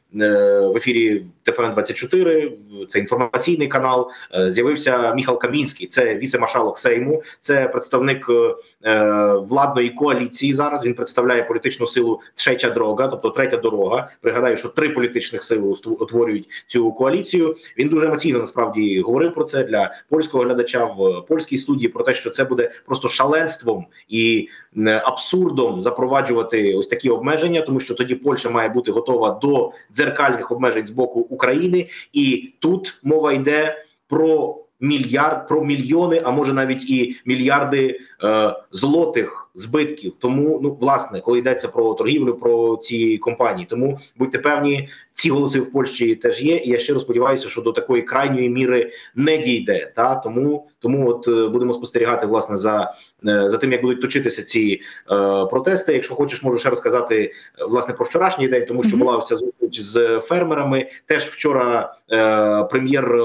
Е, 0.15 0.59
в 0.59 0.77
ефірі 0.77 1.25
ТФН 1.43 1.73
24 1.73 2.51
це 2.89 2.99
інформаційний 2.99 3.67
канал. 3.67 4.11
Е, 4.35 4.51
з'явився 4.51 5.13
Міхал 5.13 5.39
Камінський, 5.39 5.87
це 5.87 6.15
віце-маршалок 6.15 6.77
Сейму, 6.77 7.23
це 7.39 7.67
представник 7.67 8.27
е, 8.29 9.03
владної 9.49 9.89
коаліції. 9.89 10.53
Зараз 10.53 10.85
він 10.85 10.93
представляє 10.93 11.43
політичну 11.43 11.87
силу 11.87 12.19
Третя 12.35 12.69
дорога, 12.69 13.07
тобто 13.07 13.29
третя 13.29 13.57
дорога. 13.57 14.09
Пригадаю, 14.21 14.57
що 14.57 14.69
три 14.69 14.89
політичних 14.89 15.43
сили 15.43 15.75
утворюють 15.85 16.49
цю 16.67 16.91
коаліцію. 16.91 17.55
Він 17.77 17.89
дуже 17.89 18.07
емоційно 18.07 18.39
насправді 18.39 19.01
говорив 19.01 19.33
про 19.33 19.43
це 19.43 19.63
для 19.63 19.93
польського 20.09 20.43
глядача 20.43 20.85
в 20.85 21.25
польській 21.27 21.57
студії. 21.57 21.89
Про 21.89 22.03
те, 22.03 22.13
що 22.13 22.29
це 22.29 22.43
буде 22.43 22.71
просто 22.85 23.07
шаленством 23.07 23.85
і 24.09 24.49
абсурдом 25.03 25.81
запроваджувати 25.81 26.75
ось 26.75 26.87
такі 26.87 27.09
обмеження, 27.09 27.61
тому 27.61 27.79
що 27.79 27.95
тоді 27.95 28.15
Польща 28.15 28.49
має 28.49 28.69
бути 28.69 28.91
готова 28.91 29.39
до 29.41 29.71
дзеркальних 30.01 30.51
обмежень 30.51 30.87
з 30.87 30.89
боку 30.91 31.19
України, 31.19 31.89
і 32.13 32.53
тут 32.59 32.99
мова 33.03 33.33
йде 33.33 33.85
про 34.07 34.57
мільярд, 34.79 35.47
про 35.47 35.63
мільйони, 35.63 36.21
а 36.25 36.31
може 36.31 36.53
навіть 36.53 36.89
і 36.89 37.15
мільярди 37.25 37.99
е, 38.23 38.53
злотих 38.71 39.50
збитків. 39.55 40.13
Тому 40.19 40.59
ну 40.63 40.77
власне, 40.81 41.21
коли 41.21 41.39
йдеться 41.39 41.67
про 41.67 41.93
торгівлю, 41.93 42.33
про 42.33 42.77
ці 42.77 43.17
компанії, 43.17 43.67
тому 43.69 43.99
будьте 44.17 44.39
певні, 44.39 44.89
ці 45.13 45.29
голоси 45.29 45.59
в 45.59 45.71
Польщі 45.71 46.15
теж 46.15 46.41
є. 46.41 46.55
І 46.55 46.69
я 46.69 46.79
щиро 46.79 46.99
сподіваюся, 46.99 47.47
що 47.47 47.61
до 47.61 47.71
такої 47.71 48.01
крайньої 48.01 48.49
міри 48.49 48.91
не 49.15 49.37
дійде. 49.37 49.91
Та 49.95 50.15
тому 50.15 50.67
тому 50.79 51.09
от 51.09 51.27
е, 51.27 51.47
будемо 51.47 51.73
спостерігати 51.73 52.25
власне 52.27 52.57
за 52.57 52.93
е, 53.27 53.49
за 53.49 53.57
тим, 53.57 53.71
як 53.71 53.81
будуть 53.81 54.01
точитися 54.01 54.43
ці 54.43 54.81
е, 55.11 55.45
протести. 55.45 55.93
Якщо 55.93 56.15
хочеш, 56.15 56.43
можу 56.43 56.59
ще 56.59 56.69
розказати 56.69 57.33
е, 57.59 57.65
власне 57.65 57.93
про 57.93 58.05
вчорашній 58.05 58.47
день, 58.47 58.65
тому 58.65 58.83
що 58.83 58.97
була 58.97 59.17
вся 59.17 59.35
зустріч 59.35 59.81
з 59.81 60.19
фермерами. 60.19 60.87
Теж 61.05 61.23
вчора 61.23 61.95
е, 62.11 62.63
прем'єр 62.63 63.15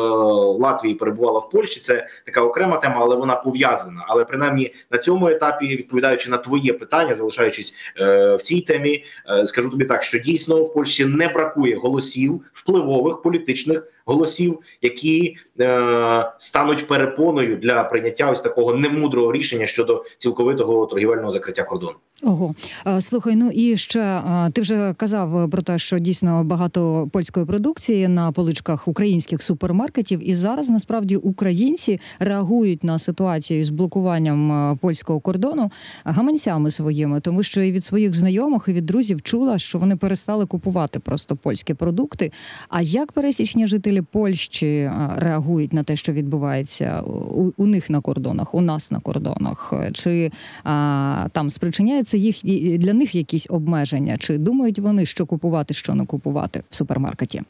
Латвії 0.59 0.95
перебувала 0.95 1.39
в 1.39 1.51
Польщі. 1.51 1.81
Це 1.81 2.07
така 2.27 2.41
окрема 2.41 2.77
тема, 2.77 2.97
але 2.99 3.17
вона 3.17 3.37
пов'язана. 3.37 4.05
Але 4.09 4.25
принаймні 4.25 4.75
на 4.91 4.99
цьому 4.99 5.29
етапі, 5.29 5.87
відповідаючи 6.17 6.31
на 6.31 6.39
твоє 6.39 6.73
питання, 6.73 7.15
залишаючись 7.15 7.75
е, 8.01 8.37
в 8.37 8.43
цій 8.43 8.61
темі, 8.61 9.05
е, 9.31 9.47
скажу 9.47 9.71
тобі 9.71 9.85
так, 9.85 10.03
що 10.03 10.19
дійсно 10.19 10.63
в 10.63 10.75
Польщі 10.75 11.05
не 11.05 11.29
бракує 11.29 11.77
голосів 11.77 12.45
впливових 12.53 13.23
політичних 13.23 13.87
голосів, 14.07 14.59
які 14.83 15.37
е, 15.61 16.33
стануть 16.39 16.89
перепоною 16.89 17.57
для 17.57 17.85
прийняття 17.85 18.31
ось 18.31 18.41
такого 18.41 18.75
немудрого 18.75 19.33
рішення 19.33 19.67
щодо 19.67 20.05
цілковитого 20.17 20.87
торгівельного 20.87 21.33
закриття 21.33 21.63
кордону. 21.63 21.95
Ого, 22.23 22.55
слухай, 23.01 23.37
ну 23.37 23.51
і 23.51 23.77
ще 23.77 24.23
ти 24.53 24.61
вже 24.61 24.95
казав 24.97 25.51
про 25.51 25.63
те, 25.63 25.79
що 25.79 25.99
дійсно 25.99 26.45
багато 26.45 27.09
польської 27.13 27.47
продукції 27.47 28.09
на 28.09 28.33
поличках 28.33 28.89
українських 28.89 29.43
супермаркетів, 29.43 30.29
і 30.31 30.35
зараз 30.35 30.69
насправді 30.69 31.17
українці 31.17 32.01
реагують 32.19 32.85
на 32.85 32.99
ситуацію 32.99 33.65
з 33.65 33.71
блокуванням 33.71 34.79
польського 34.81 35.21
кордону 35.21 35.71
гаманцями 36.05 36.71
своїми, 36.71 37.21
тому 37.21 37.43
що 37.43 37.63
і 37.63 37.73
від 37.73 37.85
своїх 37.85 38.15
знайомих 38.15 38.65
і 38.69 38.73
від 38.73 38.87
друзів 38.87 39.23
чула, 39.23 39.59
що 39.59 39.79
вони 39.79 39.97
перестали 39.97 40.47
купувати 40.47 40.99
просто 40.99 41.37
польські 41.37 41.75
продукти. 41.75 42.33
А 42.69 42.83
як 42.83 43.13
пересічні 43.13 43.67
жителі 43.67 43.96
Польщі 44.03 44.91
реагують 45.17 45.73
на 45.73 45.83
те, 45.83 45.97
що 45.97 46.13
відбувається 46.13 47.01
у, 47.01 47.53
у 47.57 47.67
них 47.67 47.91
на 47.91 48.01
кордонах, 48.01 48.55
у 48.55 48.61
нас 48.61 48.91
на 48.91 49.01
кордонах, 49.01 49.73
чи 49.93 50.31
а, 50.65 51.27
там 51.33 51.51
спричиняється? 51.51 52.17
їх 52.17 52.79
для 52.79 52.93
них 52.93 53.15
якісь 53.15 53.47
обмеження? 53.51 54.17
Чи 54.17 54.39
думають 54.39 54.79
вони, 54.79 55.07
що 55.07 55.27
купувати, 55.27 55.75
що 55.75 55.95
не 55.95 56.07
купувати 56.07 56.63
в 56.71 56.75
супермаркеті? 56.75 57.43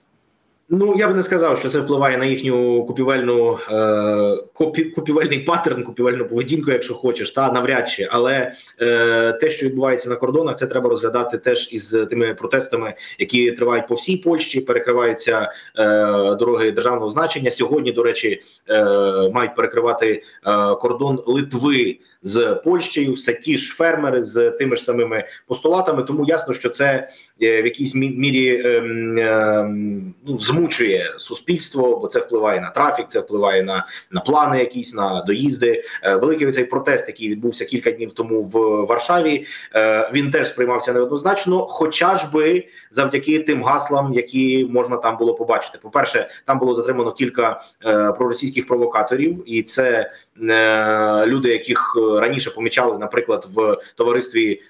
Ну 0.69 0.95
я 0.97 1.09
би 1.09 1.15
не 1.15 1.23
сказав, 1.23 1.59
що 1.59 1.69
це 1.69 1.81
впливає 1.81 2.19
на 2.19 2.25
їхню 2.25 2.85
купівельну 2.85 3.59
е, 3.71 4.43
купі, 4.53 4.85
купівельний 4.85 5.39
паттерн, 5.39 5.83
купівельну 5.83 6.29
поведінку, 6.29 6.71
якщо 6.71 6.95
хочеш, 6.95 7.31
та 7.31 7.53
навряд 7.53 7.89
чи. 7.89 8.09
Але 8.11 8.53
е, 8.81 9.33
те, 9.33 9.51
що 9.51 9.67
відбувається 9.67 10.11
на 10.11 10.17
кордонах, 10.17 10.57
це 10.57 10.67
треба 10.67 10.91
розглядати 10.91 11.39
теж 11.39 11.69
із 11.73 11.91
тими 12.11 12.35
протестами, 12.35 12.95
які 13.19 13.53
тривають 13.53 13.89
по 13.89 13.95
всій 13.95 14.17
Польщі. 14.17 14.61
Перекриваються 14.61 15.53
е, 15.79 15.85
дороги 16.35 16.71
державного 16.71 17.11
значення. 17.11 17.51
Сьогодні, 17.51 17.93
до 17.93 18.03
речі, 18.03 18.43
е, 18.69 18.85
мають 19.35 19.55
перекривати 19.55 20.23
е, 20.47 20.75
кордон 20.75 21.23
Литви 21.27 21.99
з 22.27 22.55
Польщею. 22.65 23.12
Все 23.12 23.35
ті 23.35 23.57
ж 23.57 23.75
фермери 23.75 24.23
з 24.23 24.51
тими 24.51 24.77
ж 24.77 24.83
самими 24.83 25.25
постулатами. 25.47 26.03
Тому 26.03 26.25
ясно, 26.25 26.55
що 26.55 26.69
це 26.69 27.09
е, 27.43 27.62
в 27.62 27.65
якійсь 27.65 27.95
мірі 27.95 28.62
е, 28.65 28.69
е, 28.69 29.65
ну, 30.27 30.39
змучує 30.39 31.15
суспільство, 31.19 31.99
бо 31.99 32.07
це 32.07 32.21
впливає 32.21 32.61
на 32.61 32.71
трафік, 32.71 33.07
це 33.09 33.21
впливає 33.21 33.62
на 33.62 33.87
на 34.11 34.21
плани, 34.21 34.59
якісь 34.59 34.95
на 34.95 35.23
доїзди. 35.27 35.85
Е, 36.03 36.17
великий 36.17 36.53
цей 36.53 36.65
протест, 36.65 37.09
який 37.09 37.29
відбувся 37.29 37.65
кілька 37.65 37.91
днів 37.91 38.12
тому 38.12 38.43
в 38.43 38.87
Варшаві. 38.87 39.47
Е, 39.75 40.11
він 40.15 40.31
теж 40.31 40.47
сприймався 40.47 40.93
неоднозначно, 40.93 41.67
хоча 41.67 42.17
ж 42.17 42.31
би 42.33 42.65
завдяки 42.91 43.39
тим 43.39 43.62
гаслам, 43.62 44.15
які 44.15 44.69
можна 44.71 44.97
там 44.97 45.17
було 45.17 45.35
побачити. 45.35 45.79
По 45.83 45.91
перше, 45.91 46.29
там 46.45 46.59
було 46.59 46.75
затримано 46.75 47.12
кілька 47.12 47.62
проросійських 48.19 48.67
провокаторів, 48.67 49.43
і 49.47 49.62
це 49.62 50.11
люди, 51.27 51.49
яких 51.49 51.97
раніше 52.21 52.51
помічали, 52.51 52.99
наприклад, 52.99 53.49
в 53.55 53.77
товаристві 53.97 54.63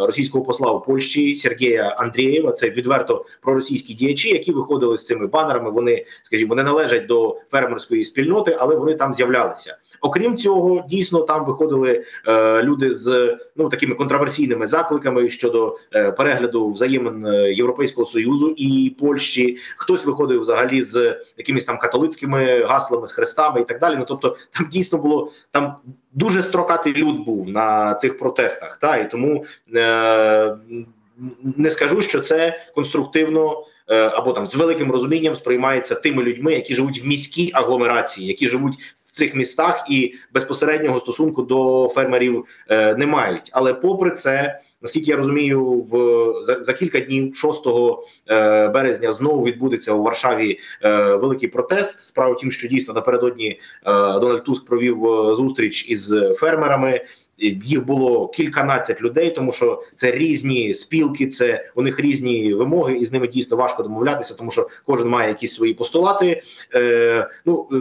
російського 0.00 0.44
посла 0.44 0.72
у 0.72 0.80
Польщі 0.80 1.34
Сергія 1.34 1.88
Андрієва. 1.88 2.52
Це 2.52 2.70
відверто 2.70 3.24
проросійські 3.42 3.94
діячі, 3.94 4.28
які 4.28 4.52
виходили 4.52 4.98
з 4.98 5.06
цими 5.06 5.26
банерами. 5.26 5.70
Вони, 5.70 6.04
скажімо, 6.22 6.54
не 6.54 6.62
належать 6.62 7.06
до 7.06 7.38
фермерської 7.50 8.04
спільноти, 8.04 8.56
але 8.60 8.76
вони 8.76 8.94
там 8.94 9.14
з'являлися. 9.14 9.76
Окрім 10.00 10.36
цього, 10.36 10.84
дійсно 10.88 11.20
там 11.20 11.44
виходили 11.44 12.04
е, 12.28 12.62
люди 12.62 12.94
з 12.94 13.38
ну 13.56 13.68
такими 13.68 13.94
контроверсійними 13.94 14.66
закликами 14.66 15.28
щодо 15.28 15.76
е, 15.94 16.12
перегляду 16.12 16.70
взаємин 16.70 17.26
е, 17.26 17.52
Європейського 17.52 18.06
союзу 18.06 18.54
і 18.56 18.96
Польщі. 19.00 19.58
Хтось 19.76 20.04
виходив 20.04 20.40
взагалі 20.40 20.82
з 20.82 21.20
якимись 21.38 21.64
там 21.64 21.78
католицькими 21.78 22.64
гаслами, 22.64 23.06
з 23.06 23.12
хрестами 23.12 23.60
і 23.60 23.64
так 23.64 23.80
далі. 23.80 23.96
Ну 23.98 24.04
тобто, 24.08 24.36
там 24.52 24.68
дійсно 24.72 24.98
було 24.98 25.30
там 25.50 25.76
дуже 26.16 26.42
строкатий 26.42 26.94
люд 26.94 27.24
був 27.24 27.48
на 27.48 27.94
цих 27.94 28.18
протестах. 28.18 28.76
Та 28.76 28.96
і 28.96 29.10
тому 29.10 29.44
е, 29.74 30.56
не 31.56 31.70
скажу, 31.70 32.02
що 32.02 32.20
це 32.20 32.60
конструктивно. 32.74 33.64
е, 33.88 33.94
Або 33.96 34.32
там 34.32 34.46
з 34.46 34.54
великим 34.54 34.92
розумінням 34.92 35.34
сприймається 35.34 35.94
тими 35.94 36.22
людьми, 36.22 36.52
які 36.52 36.74
живуть 36.74 37.02
в 37.02 37.06
міській 37.06 37.50
агломерації, 37.54 38.28
які 38.28 38.48
живуть 38.48 38.78
цих 39.16 39.34
містах 39.34 39.84
і 39.90 40.14
безпосереднього 40.34 41.00
стосунку 41.00 41.42
до 41.42 41.88
фермерів 41.94 42.44
е, 42.68 42.94
не 42.94 43.06
мають. 43.06 43.50
Але 43.52 43.74
попри 43.74 44.10
це, 44.10 44.60
наскільки 44.86 45.10
я 45.10 45.16
розумію, 45.16 45.64
в 45.64 46.44
за, 46.44 46.62
за 46.62 46.72
кілька 46.72 47.00
днів, 47.00 47.36
6 47.36 47.62
е, 47.66 48.68
березня, 48.68 49.12
знову 49.12 49.44
відбудеться 49.44 49.92
у 49.92 50.02
Варшаві 50.02 50.58
е, 50.84 51.16
великий 51.16 51.48
протест. 51.48 52.00
Справа 52.00 52.34
в 52.34 52.36
тім, 52.36 52.50
що 52.50 52.68
дійсно 52.68 52.94
напередодні 52.94 53.48
е, 53.48 53.58
Дональд 54.20 54.44
Туск 54.44 54.66
провів 54.66 55.06
е, 55.06 55.34
зустріч 55.34 55.86
із 55.88 56.14
фермерами. 56.36 57.00
Їх 57.38 57.86
було 57.86 58.28
кільканадцять 58.28 59.02
людей, 59.02 59.30
тому 59.30 59.52
що 59.52 59.82
це 59.96 60.10
різні 60.10 60.74
спілки, 60.74 61.26
це 61.26 61.70
у 61.74 61.82
них 61.82 62.00
різні 62.00 62.54
вимоги, 62.54 62.96
і 62.96 63.04
з 63.04 63.12
ними 63.12 63.28
дійсно 63.28 63.56
важко 63.56 63.82
домовлятися, 63.82 64.34
тому 64.34 64.50
що 64.50 64.68
кожен 64.84 65.08
має 65.08 65.28
якісь 65.28 65.54
свої 65.54 65.74
постулати. 65.74 66.42
Е, 66.74 67.28
ну 67.46 67.68
е, 67.72 67.76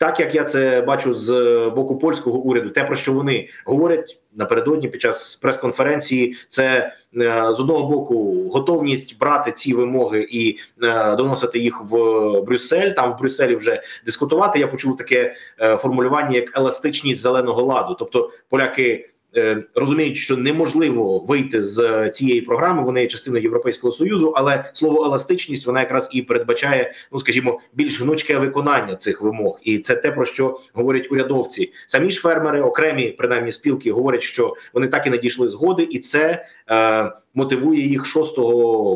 так 0.00 0.20
як 0.20 0.34
я 0.34 0.44
це 0.44 0.80
бачу 0.80 1.14
з 1.14 1.32
боку 1.76 1.98
польського 1.98 2.38
уряду, 2.38 2.70
те 2.70 2.84
про 2.84 2.94
що 2.94 3.12
вони 3.12 3.48
говорять 3.64 4.20
напередодні 4.34 4.88
під 4.88 5.00
час 5.00 5.36
прес-конференції, 5.36 6.36
це 6.48 6.92
е, 7.16 7.46
з 7.50 7.60
одного 7.60 7.88
боку 7.88 8.48
готовність 8.52 9.18
брати 9.18 9.52
ці 9.52 9.74
вимоги 9.74 10.26
і 10.30 10.58
е, 10.82 11.16
доносити 11.16 11.58
їх 11.58 11.82
в 11.90 11.94
Брюссель. 12.40 12.90
Там 12.90 13.12
в 13.12 13.18
Брюсселі 13.18 13.56
вже 13.56 13.82
дискутувати. 14.06 14.58
Я 14.58 14.66
почув 14.66 14.96
таке 14.96 15.34
е, 15.60 15.76
формулювання 15.76 16.36
як 16.36 16.58
еластичність 16.58 17.20
зеленого 17.20 17.62
ладу, 17.62 17.96
тобто 17.98 18.30
поляки. 18.48 19.10
Е, 19.36 19.64
Розуміють, 19.74 20.16
що 20.16 20.36
неможливо 20.36 21.18
вийти 21.18 21.62
з 21.62 22.10
цієї 22.10 22.40
програми. 22.40 22.82
Вони 22.82 23.00
є 23.00 23.06
частиною 23.06 23.42
Європейського 23.42 23.90
союзу, 23.92 24.32
але 24.36 24.70
слово 24.72 25.04
еластичність 25.04 25.66
вона 25.66 25.80
якраз 25.80 26.08
і 26.12 26.22
передбачає, 26.22 26.92
ну 27.12 27.18
скажімо, 27.18 27.60
більш 27.72 28.00
гнучке 28.00 28.38
виконання 28.38 28.96
цих 28.96 29.22
вимог, 29.22 29.60
і 29.64 29.78
це 29.78 29.96
те 29.96 30.10
про 30.10 30.24
що 30.24 30.60
говорять 30.72 31.12
урядовці. 31.12 31.72
Самі 31.86 32.10
ж 32.10 32.20
фермери, 32.20 32.60
окремі 32.60 33.08
принаймні 33.08 33.52
спілки, 33.52 33.92
говорять, 33.92 34.22
що 34.22 34.54
вони 34.74 34.86
так 34.86 35.06
і 35.06 35.10
не 35.10 35.18
дійшли 35.18 35.48
згоди, 35.48 35.88
і 35.90 35.98
це 35.98 36.46
е, 36.70 37.12
мотивує 37.34 37.80
їх 37.80 38.06
6 38.06 38.34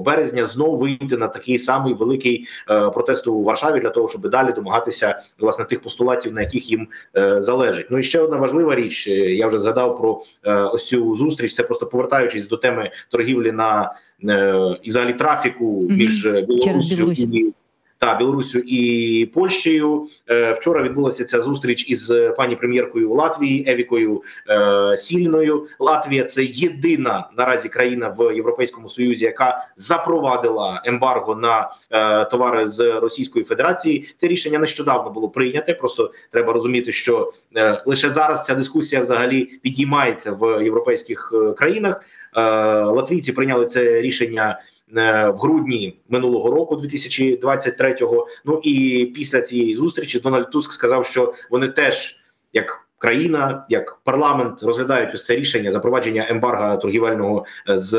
березня 0.05 0.45
знову 0.45 0.77
вийти 0.77 1.17
на 1.17 1.29
такий 1.29 1.59
самий 1.59 1.95
великий 1.95 2.47
е, 2.71 2.91
протест 2.91 3.27
у 3.27 3.43
Варшаві 3.43 3.81
для 3.81 3.91
того, 3.91 4.09
щоб 4.09 4.31
далі 4.31 4.53
домагатися 4.53 5.23
власне 5.39 5.65
тих 5.65 5.81
постулатів, 5.83 6.33
на 6.33 6.41
яких 6.41 6.71
їм 6.71 6.89
е, 7.17 7.43
залежить. 7.43 7.87
Ну 7.91 7.99
і 7.99 8.03
ще 8.03 8.21
одна 8.21 8.37
важлива 8.37 8.75
річ. 8.75 9.09
е, 9.09 9.11
Я 9.35 9.47
вже 9.47 9.59
згадав 9.59 9.99
про 9.99 10.23
е, 10.45 10.55
ось 10.55 10.87
цю 10.87 11.15
зустріч. 11.17 11.55
Це 11.55 11.63
просто 11.63 11.87
повертаючись 11.87 12.49
до 12.49 12.57
теми 12.57 12.91
торгівлі 13.11 13.53
на 13.53 13.95
е, 14.29 14.79
і 14.83 14.89
взагалі 14.91 15.13
трафіку 15.13 15.83
між 15.91 16.27
Білорусь. 16.27 16.61
І 17.33 17.53
та 18.05 18.15
Білоруссю 18.15 18.59
і 18.59 19.27
Польщею. 19.35 20.07
Е, 20.31 20.53
вчора 20.53 20.83
відбулася 20.83 21.25
ця 21.25 21.41
зустріч 21.41 21.89
із 21.89 22.13
пані 22.37 22.57
прем'єркою 22.57 23.13
Латвії 23.13 23.65
Евікою 23.71 24.23
е, 24.49 24.97
Сільною. 24.97 25.67
Латвія 25.79 26.25
це 26.25 26.45
єдина 26.45 27.29
наразі 27.37 27.69
країна 27.69 28.17
в 28.19 28.35
Європейському 28.35 28.89
Союзі, 28.89 29.25
яка 29.25 29.67
запровадила 29.77 30.83
ембарго 30.85 31.35
на 31.35 31.71
е, 31.91 32.25
товари 32.25 32.69
з 32.69 33.01
Російської 33.01 33.45
Федерації. 33.45 34.09
Це 34.17 34.27
рішення 34.27 34.59
нещодавно 34.59 35.11
було 35.11 35.29
прийняте. 35.29 35.75
Просто 35.75 36.13
треба 36.31 36.53
розуміти, 36.53 36.93
що 36.93 37.33
лише 37.87 38.11
зараз 38.11 38.45
ця 38.45 38.55
дискусія 38.55 39.03
взагалі 39.03 39.45
підіймається 39.45 40.33
в 40.33 40.65
європейських 40.65 41.33
країнах. 41.57 42.01
Латвійці 42.87 43.33
прийняли 43.33 43.67
це 43.67 44.01
рішення 44.01 44.61
в 44.93 45.37
грудні 45.39 46.01
минулого 46.09 46.51
року, 46.51 46.77
2023-го. 46.77 48.27
Ну 48.45 48.61
і 48.65 49.07
після 49.15 49.41
цієї 49.41 49.75
зустрічі 49.75 50.21
Дональд 50.21 50.51
Туск 50.51 50.73
сказав, 50.73 51.07
що 51.07 51.35
вони 51.51 51.69
теж 51.69 52.21
як. 52.53 52.81
Країна 52.99 53.67
як 53.69 54.01
парламент 54.05 54.63
розглядають 54.63 55.15
ось 55.15 55.25
це 55.25 55.37
рішення 55.37 55.73
запровадження 55.73 56.27
ембарга 56.29 56.77
торгівельного 56.77 57.47
е, 57.69 57.79
з 57.79 57.95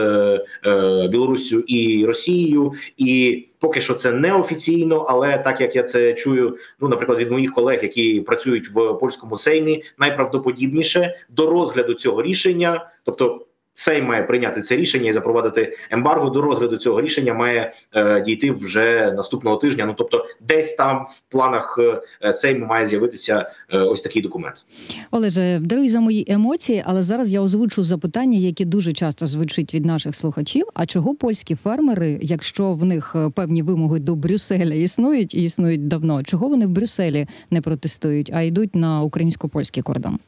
е, 0.66 1.08
Білоруссю 1.08 1.60
і 1.60 2.06
Росією, 2.06 2.74
і 2.98 3.46
поки 3.60 3.82
що 3.82 3.94
це 3.94 4.12
не 4.12 4.34
офіційно, 4.34 4.98
але 5.10 5.38
так 5.38 5.62
як 5.62 5.76
я 5.76 5.84
це 5.84 6.14
чую, 6.14 6.58
ну 6.80 6.88
наприклад, 6.88 7.20
від 7.20 7.32
моїх 7.32 7.54
колег, 7.54 7.80
які 7.84 8.22
працюють 8.22 8.70
в 8.70 8.94
польському 8.94 9.38
сеймі, 9.38 9.84
найправдоподібніше 9.98 11.16
до 11.30 11.50
розгляду 11.50 11.94
цього 11.94 12.24
рішення, 12.24 12.90
тобто. 13.04 13.46
Сейм 13.78 14.06
має 14.06 14.24
прийняти 14.24 14.62
це 14.62 14.76
рішення 14.76 15.10
і 15.10 15.14
запровадити 15.14 15.78
ембарго. 15.92 16.30
До 16.30 16.42
розгляду 16.42 16.78
цього 16.78 17.02
рішення 17.02 17.34
має 17.34 17.74
е, 17.94 18.22
дійти 18.22 18.52
вже 18.52 19.12
наступного 19.12 19.58
тижня. 19.58 19.86
Ну 19.86 19.94
тобто, 19.98 20.26
десь 20.48 20.76
там 20.76 21.06
в 21.10 21.22
планах 21.32 21.80
е, 22.24 22.34
Сейму 22.34 22.66
має 22.66 22.86
з'явитися 22.86 23.52
е, 23.74 23.78
ось 23.78 24.02
такий 24.02 24.22
документ. 24.22 24.66
Олеже, 25.12 25.60
даруй 25.62 25.90
за 25.90 26.00
мої 26.00 26.26
емоції, 26.28 26.84
але 26.86 27.02
зараз 27.02 27.32
я 27.32 27.42
озвучу 27.42 27.84
запитання, 27.84 28.38
які 28.38 28.66
дуже 28.66 28.94
часто 28.94 29.28
звучить 29.28 29.74
від 29.74 29.86
наших 29.86 30.16
слухачів. 30.16 30.66
А 30.74 30.86
чого 30.86 31.16
польські 31.16 31.56
фермери, 31.56 32.20
якщо 32.22 32.74
в 32.74 32.86
них 32.86 33.16
е, 33.16 33.30
певні 33.30 33.62
вимоги 33.62 34.00
до 34.00 34.16
Брюсселя 34.16 34.74
існують 34.74 35.34
і 35.34 35.44
існують 35.44 35.88
давно, 35.88 36.24
чого 36.24 36.48
вони 36.48 36.66
в 36.66 36.70
Брюсселі 36.70 37.28
не 37.52 37.62
протестують, 37.62 38.32
а 38.34 38.42
йдуть 38.42 38.76
на 38.76 39.02
українсько-польський 39.02 39.84
кордон? 39.84 40.20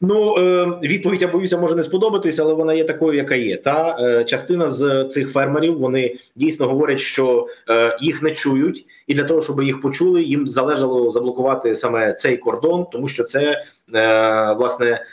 Ну 0.00 0.36
е, 0.38 0.66
відповідь 0.82 1.22
я 1.22 1.28
боюся 1.28 1.58
може 1.58 1.74
не 1.74 1.82
сподобатись, 1.82 2.38
але 2.38 2.54
вона 2.54 2.74
є 2.74 2.84
такою, 2.84 3.16
яка 3.18 3.34
є. 3.34 3.56
Та 3.56 3.96
е, 4.00 4.24
частина 4.24 4.70
з 4.70 5.04
цих 5.04 5.32
фермерів 5.32 5.78
вони 5.78 6.16
дійсно 6.36 6.66
говорять, 6.66 7.00
що 7.00 7.46
е, 7.68 7.96
їх 8.00 8.22
не 8.22 8.30
чують, 8.30 8.86
і 9.06 9.14
для 9.14 9.24
того, 9.24 9.42
щоб 9.42 9.62
їх 9.62 9.80
почули, 9.80 10.22
їм 10.22 10.46
залежало 10.46 11.10
заблокувати 11.10 11.74
саме 11.74 12.12
цей 12.12 12.36
кордон, 12.36 12.86
тому 12.92 13.08
що 13.08 13.24
це 13.24 13.64
власне. 14.56 15.04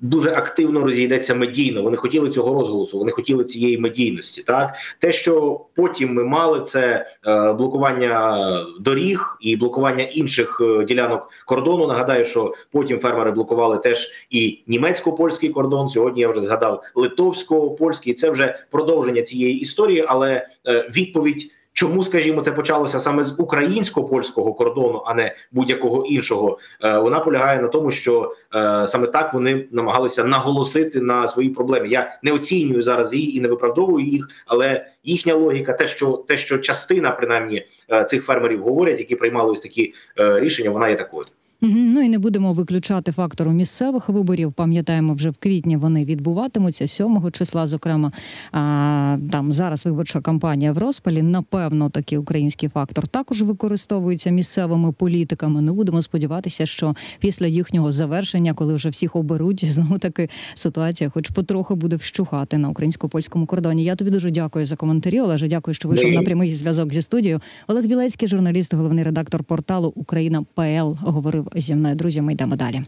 Дуже 0.00 0.30
активно 0.30 0.80
розійдеться 0.80 1.34
медійно. 1.34 1.82
Вони 1.82 1.96
хотіли 1.96 2.30
цього 2.30 2.54
розголосу, 2.54 2.98
вони 2.98 3.12
хотіли 3.12 3.44
цієї 3.44 3.78
медійності. 3.78 4.42
Так 4.42 4.74
те, 4.98 5.12
що 5.12 5.60
потім 5.74 6.14
ми 6.14 6.24
мали, 6.24 6.60
це 6.60 7.06
е, 7.26 7.52
блокування 7.52 8.40
доріг 8.80 9.36
і 9.40 9.56
блокування 9.56 10.04
інших 10.04 10.60
е, 10.60 10.84
ділянок 10.84 11.30
кордону. 11.46 11.86
Нагадаю, 11.86 12.24
що 12.24 12.54
потім 12.72 12.98
фермери 12.98 13.30
блокували 13.30 13.78
теж 13.78 14.10
і 14.30 14.62
німецько-польський 14.66 15.48
кордон. 15.48 15.88
Сьогодні 15.88 16.20
я 16.20 16.28
вже 16.28 16.42
згадав 16.42 16.82
литовсько-польський. 16.94 18.14
Це 18.14 18.30
вже 18.30 18.58
продовження 18.70 19.22
цієї 19.22 19.60
історії, 19.60 20.04
але 20.08 20.48
е, 20.66 20.90
відповідь. 20.96 21.50
Чому, 21.74 22.04
скажімо, 22.04 22.40
це 22.40 22.52
почалося 22.52 22.98
саме 22.98 23.24
з 23.24 23.40
українсько-польського 23.40 24.54
кордону, 24.54 25.02
а 25.06 25.14
не 25.14 25.36
будь-якого 25.52 26.06
іншого? 26.06 26.58
Е, 26.84 26.98
вона 26.98 27.20
полягає 27.20 27.62
на 27.62 27.68
тому, 27.68 27.90
що 27.90 28.34
е, 28.54 28.86
саме 28.86 29.06
так 29.06 29.34
вони 29.34 29.66
намагалися 29.70 30.24
наголосити 30.24 31.00
на 31.00 31.28
свої 31.28 31.48
проблеми. 31.48 31.88
Я 31.88 32.18
не 32.22 32.32
оцінюю 32.32 32.82
зараз 32.82 33.14
її 33.14 33.36
і 33.36 33.40
не 33.40 33.48
виправдовую 33.48 34.06
їх, 34.06 34.28
але 34.46 34.86
їхня 35.04 35.34
логіка, 35.34 35.72
те, 35.72 35.86
що 35.86 36.24
те, 36.28 36.36
що 36.36 36.58
частина 36.58 37.10
принаймні 37.10 37.66
е, 37.92 38.04
цих 38.04 38.24
фермерів 38.24 38.62
говорять, 38.62 38.98
які 38.98 39.16
приймали 39.16 39.52
ось 39.52 39.60
такі 39.60 39.94
е, 40.18 40.40
рішення, 40.40 40.70
вона 40.70 40.88
є 40.88 40.94
такою. 40.94 41.24
Ну 41.60 42.02
і 42.02 42.08
не 42.08 42.18
будемо 42.18 42.52
виключати 42.52 43.12
фактору 43.12 43.50
місцевих 43.50 44.08
виборів. 44.08 44.52
Пам'ятаємо, 44.52 45.14
вже 45.14 45.30
в 45.30 45.36
квітні 45.36 45.76
вони 45.76 46.04
відбуватимуться 46.04 46.86
7 46.86 47.30
числа. 47.30 47.66
Зокрема, 47.66 48.12
а, 48.52 49.18
там 49.30 49.52
зараз 49.52 49.86
виборча 49.86 50.20
кампанія 50.20 50.72
в 50.72 50.78
розпалі. 50.78 51.22
Напевно, 51.22 51.90
такий 51.90 52.18
український 52.18 52.68
фактор 52.68 53.08
також 53.08 53.42
використовується 53.42 54.30
місцевими 54.30 54.92
політиками. 54.92 55.62
Ну 55.62 55.74
будемо 55.74 56.02
сподіватися, 56.02 56.66
що 56.66 56.94
після 57.18 57.46
їхнього 57.46 57.92
завершення, 57.92 58.54
коли 58.54 58.74
вже 58.74 58.88
всіх 58.88 59.16
оберуть, 59.16 59.64
знову 59.72 59.98
таки 59.98 60.28
ситуація, 60.54 61.10
хоч 61.10 61.28
потроху 61.28 61.76
буде 61.76 61.96
вщухати 61.96 62.58
на 62.58 62.68
українсько-польському 62.68 63.46
кордоні. 63.46 63.84
Я 63.84 63.96
тобі 63.96 64.10
дуже 64.10 64.30
дякую 64.30 64.66
за 64.66 64.76
коментарі. 64.76 65.20
Олеже, 65.20 65.48
дякую, 65.48 65.74
що 65.74 65.88
вийшов 65.88 66.10
на 66.10 66.22
прямий 66.22 66.54
зв'язок 66.54 66.92
зі 66.92 67.02
студією. 67.02 67.40
Олег 67.68 67.84
Білецький, 67.84 68.28
журналіст, 68.28 68.74
головний 68.74 69.04
редактор 69.04 69.44
порталу 69.44 69.92
Україна 69.96 70.44
ПЛ, 70.54 70.92
говорив 71.00 71.43
зі 71.54 71.74
мною. 71.74 71.94
Друзі, 71.94 72.22
ми 72.22 72.32
йдемо 72.32 72.56
далі. 72.56 72.82